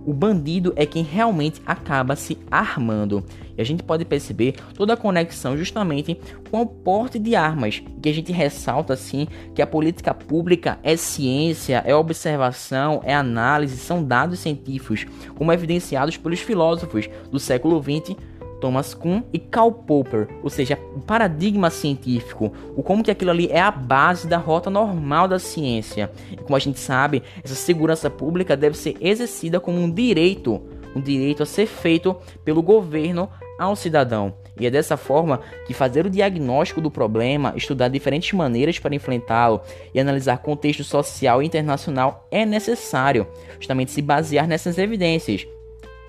o 0.06 0.12
bandido 0.12 0.72
é 0.74 0.86
quem 0.86 1.02
realmente 1.02 1.60
acaba 1.66 2.16
se 2.16 2.38
armando. 2.50 3.22
E 3.56 3.60
a 3.60 3.64
gente 3.64 3.82
pode 3.82 4.04
perceber 4.04 4.54
toda 4.74 4.94
a 4.94 4.96
conexão 4.96 5.56
justamente 5.56 6.18
com 6.50 6.62
o 6.62 6.66
porte 6.66 7.18
de 7.18 7.34
armas, 7.34 7.82
que 8.00 8.08
a 8.08 8.12
gente 8.12 8.32
ressalta 8.32 8.94
assim 8.94 9.26
que 9.54 9.60
a 9.60 9.66
política 9.66 10.14
pública 10.14 10.78
é 10.82 10.96
ciência, 10.96 11.82
é 11.84 11.94
observação, 11.94 13.02
é 13.04 13.14
análise, 13.14 13.76
são 13.76 14.02
dados 14.02 14.38
científicos, 14.38 15.04
como 15.34 15.52
evidenciados 15.52 16.16
pelos 16.16 16.40
filósofos 16.40 17.08
do 17.30 17.38
século 17.38 17.82
XX 17.82 18.16
Thomas 18.60 18.94
Kuhn 18.94 19.22
e 19.32 19.38
Karl 19.38 19.72
Popper, 19.72 20.28
ou 20.42 20.50
seja, 20.50 20.78
o 20.94 21.00
paradigma 21.00 21.70
científico, 21.70 22.52
o 22.76 22.82
como 22.82 23.02
que 23.02 23.10
aquilo 23.10 23.30
ali 23.30 23.48
é 23.50 23.60
a 23.60 23.70
base 23.70 24.26
da 24.26 24.36
rota 24.36 24.70
normal 24.70 25.28
da 25.28 25.38
ciência. 25.38 26.10
E 26.32 26.36
como 26.36 26.56
a 26.56 26.58
gente 26.58 26.78
sabe, 26.78 27.22
essa 27.42 27.54
segurança 27.54 28.10
pública 28.10 28.56
deve 28.56 28.76
ser 28.76 28.96
exercida 29.00 29.60
como 29.60 29.78
um 29.78 29.90
direito, 29.90 30.60
um 30.94 31.00
direito 31.00 31.42
a 31.42 31.46
ser 31.46 31.66
feito 31.66 32.16
pelo 32.44 32.62
governo 32.62 33.28
ao 33.58 33.74
cidadão. 33.74 34.34
E 34.58 34.66
é 34.66 34.70
dessa 34.70 34.96
forma 34.96 35.40
que 35.66 35.74
fazer 35.74 36.06
o 36.06 36.10
diagnóstico 36.10 36.80
do 36.80 36.90
problema, 36.90 37.52
estudar 37.56 37.88
diferentes 37.88 38.32
maneiras 38.32 38.78
para 38.78 38.94
enfrentá-lo 38.94 39.60
e 39.94 40.00
analisar 40.00 40.38
contexto 40.38 40.82
social 40.84 41.42
e 41.42 41.46
internacional 41.46 42.26
é 42.30 42.44
necessário, 42.44 43.26
justamente 43.58 43.90
se 43.90 44.02
basear 44.02 44.46
nessas 44.46 44.78
evidências 44.78 45.46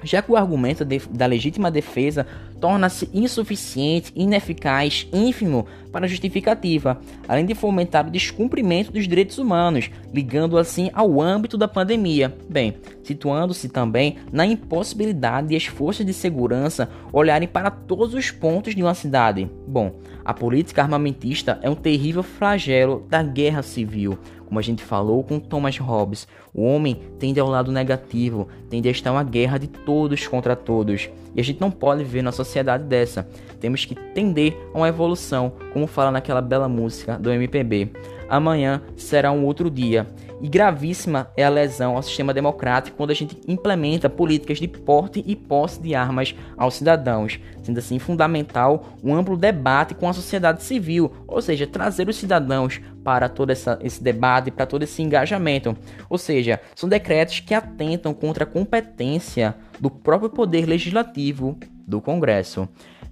já 0.03 0.21
que 0.21 0.31
o 0.31 0.35
argumento 0.35 0.85
de, 0.85 0.99
da 1.09 1.25
legítima 1.25 1.69
defesa 1.69 2.25
torna-se 2.59 3.09
insuficiente, 3.13 4.11
ineficaz, 4.15 5.07
ínfimo 5.13 5.65
para 5.91 6.05
a 6.05 6.09
justificativa, 6.09 6.99
além 7.27 7.45
de 7.45 7.55
fomentar 7.55 8.07
o 8.07 8.11
descumprimento 8.11 8.91
dos 8.91 9.07
direitos 9.07 9.37
humanos, 9.37 9.89
ligando 10.13 10.57
assim 10.57 10.89
ao 10.93 11.21
âmbito 11.21 11.57
da 11.57 11.67
pandemia. 11.67 12.35
Bem, 12.49 12.75
situando-se 13.03 13.69
também 13.69 14.17
na 14.31 14.45
impossibilidade 14.45 15.47
de 15.47 15.55
as 15.55 15.65
forças 15.65 16.05
de 16.05 16.13
segurança 16.13 16.89
olharem 17.11 17.47
para 17.47 17.71
todos 17.71 18.13
os 18.13 18.29
pontos 18.29 18.75
de 18.75 18.83
uma 18.83 18.93
cidade. 18.93 19.49
Bom, 19.67 19.95
a 20.23 20.33
política 20.33 20.81
armamentista 20.81 21.59
é 21.63 21.69
um 21.69 21.75
terrível 21.75 22.21
flagelo 22.21 23.05
da 23.09 23.23
guerra 23.23 23.63
civil 23.63 24.19
como 24.49 24.59
a 24.59 24.63
gente 24.63 24.83
falou 24.83 25.23
com 25.23 25.39
Thomas 25.39 25.77
Hobbes, 25.77 26.27
o 26.53 26.63
homem 26.63 26.99
tende 27.19 27.39
ao 27.39 27.47
lado 27.47 27.71
negativo, 27.71 28.47
tende 28.67 28.87
a 28.87 28.91
estar 28.91 29.11
uma 29.11 29.23
guerra 29.23 29.59
de 29.59 29.67
todos 29.67 30.27
contra 30.27 30.55
todos. 30.55 31.07
E 31.35 31.39
a 31.39 31.43
gente 31.43 31.61
não 31.61 31.69
pode 31.69 32.03
viver 32.03 32.23
na 32.23 32.31
sociedade 32.31 32.83
dessa. 32.83 33.27
Temos 33.59 33.85
que 33.85 33.93
tender 33.93 34.57
a 34.73 34.77
uma 34.79 34.89
evolução, 34.89 35.53
como 35.71 35.85
fala 35.85 36.09
naquela 36.09 36.41
bela 36.41 36.67
música 36.67 37.17
do 37.17 37.31
MPB. 37.31 37.91
Amanhã 38.27 38.81
será 38.97 39.31
um 39.31 39.45
outro 39.45 39.69
dia. 39.69 40.07
E 40.41 40.47
gravíssima 40.47 41.29
é 41.35 41.43
a 41.43 41.49
lesão 41.49 41.97
ao 41.97 42.03
sistema 42.03 42.33
democrático 42.33 42.95
quando 42.95 43.11
a 43.11 43.13
gente 43.13 43.37
implementa 43.45 44.09
políticas 44.09 44.57
de 44.57 44.67
porte 44.67 45.23
e 45.27 45.35
posse 45.35 45.81
de 45.81 45.93
armas 45.93 46.33
aos 46.57 46.75
cidadãos, 46.75 47.39
sendo 47.61 47.79
assim 47.79 47.99
fundamental 47.99 48.85
um 49.03 49.13
amplo 49.13 49.35
debate 49.35 49.93
com 49.93 50.07
a 50.07 50.13
sociedade 50.13 50.63
civil, 50.63 51.11
ou 51.27 51.41
seja, 51.41 51.67
trazer 51.67 52.07
os 52.07 52.15
cidadãos 52.15 52.79
para 53.03 53.27
todo 53.27 53.49
essa, 53.49 53.77
esse 53.81 54.01
debate, 54.01 54.49
para 54.49 54.65
todo 54.65 54.83
esse 54.83 55.01
engajamento. 55.01 55.75
Ou 56.09 56.17
seja, 56.17 56.61
são 56.73 56.87
decretos 56.87 57.41
que 57.41 57.53
atentam 57.53 58.13
contra 58.13 58.45
a 58.45 58.47
competência 58.47 59.55
do 59.79 59.89
próprio 59.89 60.29
poder 60.29 60.65
legislativo 60.65 61.57
do 61.85 61.99
Congresso. 61.99 62.69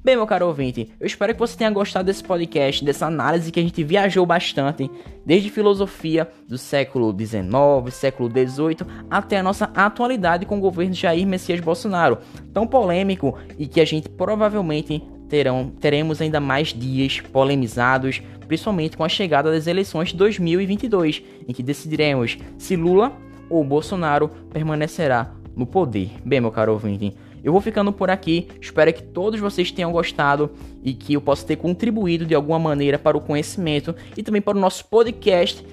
Bem, 0.07 0.15
meu 0.15 0.25
caro 0.25 0.47
ouvinte, 0.47 0.89
eu 1.01 1.05
espero 1.05 1.33
que 1.33 1.39
você 1.41 1.57
tenha 1.57 1.69
gostado 1.69 2.05
desse 2.05 2.23
podcast, 2.23 2.85
dessa 2.85 3.07
análise 3.07 3.51
que 3.51 3.59
a 3.59 3.61
gente 3.61 3.83
viajou 3.83 4.25
bastante, 4.25 4.89
desde 5.25 5.49
filosofia 5.49 6.29
do 6.47 6.57
século 6.57 7.13
XIX, 7.13 7.93
século 7.93 8.29
XVIII, 8.29 8.87
até 9.11 9.37
a 9.37 9.43
nossa 9.43 9.69
atualidade 9.75 10.45
com 10.45 10.59
o 10.59 10.61
governo 10.61 10.93
Jair 10.93 11.27
Messias 11.27 11.59
Bolsonaro, 11.59 12.19
tão 12.53 12.65
polêmico 12.65 13.37
e 13.59 13.67
que 13.67 13.81
a 13.81 13.85
gente 13.85 14.07
provavelmente 14.07 15.03
terão, 15.27 15.73
teremos 15.77 16.21
ainda 16.21 16.39
mais 16.39 16.69
dias 16.69 17.19
polemizados, 17.19 18.21
principalmente 18.47 18.95
com 18.95 19.03
a 19.03 19.09
chegada 19.09 19.51
das 19.51 19.67
eleições 19.67 20.11
de 20.11 20.15
2022, 20.15 21.21
em 21.45 21.51
que 21.51 21.61
decidiremos 21.61 22.37
se 22.57 22.77
Lula 22.77 23.11
ou 23.49 23.61
Bolsonaro 23.61 24.29
permanecerá 24.53 25.33
no 25.53 25.65
poder. 25.65 26.11
Bem, 26.23 26.39
meu 26.39 26.51
caro 26.51 26.71
ouvinte, 26.71 27.13
eu 27.43 27.51
vou 27.51 27.61
ficando 27.61 27.91
por 27.91 28.09
aqui, 28.09 28.47
espero 28.61 28.93
que 28.93 29.03
todos 29.03 29.39
vocês 29.39 29.71
tenham 29.71 29.91
gostado 29.91 30.51
e 30.83 30.93
que 30.93 31.13
eu 31.13 31.21
possa 31.21 31.45
ter 31.45 31.55
contribuído 31.55 32.25
de 32.25 32.35
alguma 32.35 32.59
maneira 32.59 32.97
para 32.99 33.17
o 33.17 33.21
conhecimento 33.21 33.95
e 34.15 34.23
também 34.23 34.41
para 34.41 34.57
o 34.57 34.61
nosso 34.61 34.85
podcast 34.85 35.65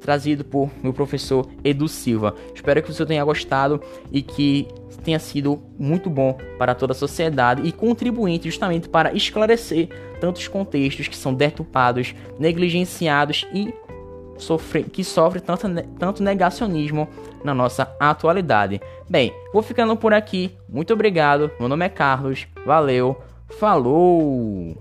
trazido 0.00 0.44
por 0.44 0.70
meu 0.82 0.92
professor 0.92 1.46
Edu 1.62 1.86
Silva. 1.86 2.34
Espero 2.54 2.82
que 2.82 2.92
você 2.92 3.04
tenha 3.04 3.22
gostado 3.22 3.80
e 4.10 4.22
que 4.22 4.66
tenha 5.04 5.18
sido 5.18 5.62
muito 5.78 6.10
bom 6.10 6.36
para 6.58 6.74
toda 6.74 6.92
a 6.92 6.96
sociedade 6.96 7.66
e 7.66 7.72
contribuinte 7.72 8.50
justamente 8.50 8.88
para 8.88 9.14
esclarecer 9.14 9.88
tantos 10.20 10.46
contextos 10.48 11.08
que 11.08 11.16
são 11.16 11.32
deturpados, 11.32 12.14
negligenciados 12.38 13.46
e 13.52 13.72
sofre, 14.40 14.84
que 14.84 15.04
sofre 15.04 15.40
tanto, 15.40 15.66
tanto 15.98 16.22
negacionismo 16.22 17.08
na 17.44 17.54
nossa 17.54 17.94
atualidade. 17.98 18.80
Bem, 19.08 19.32
vou 19.52 19.62
ficando 19.62 19.96
por 19.96 20.12
aqui. 20.12 20.56
Muito 20.68 20.92
obrigado. 20.92 21.50
Meu 21.58 21.68
nome 21.68 21.84
é 21.84 21.88
Carlos. 21.88 22.46
Valeu. 22.64 23.20
Falou! 23.58 24.76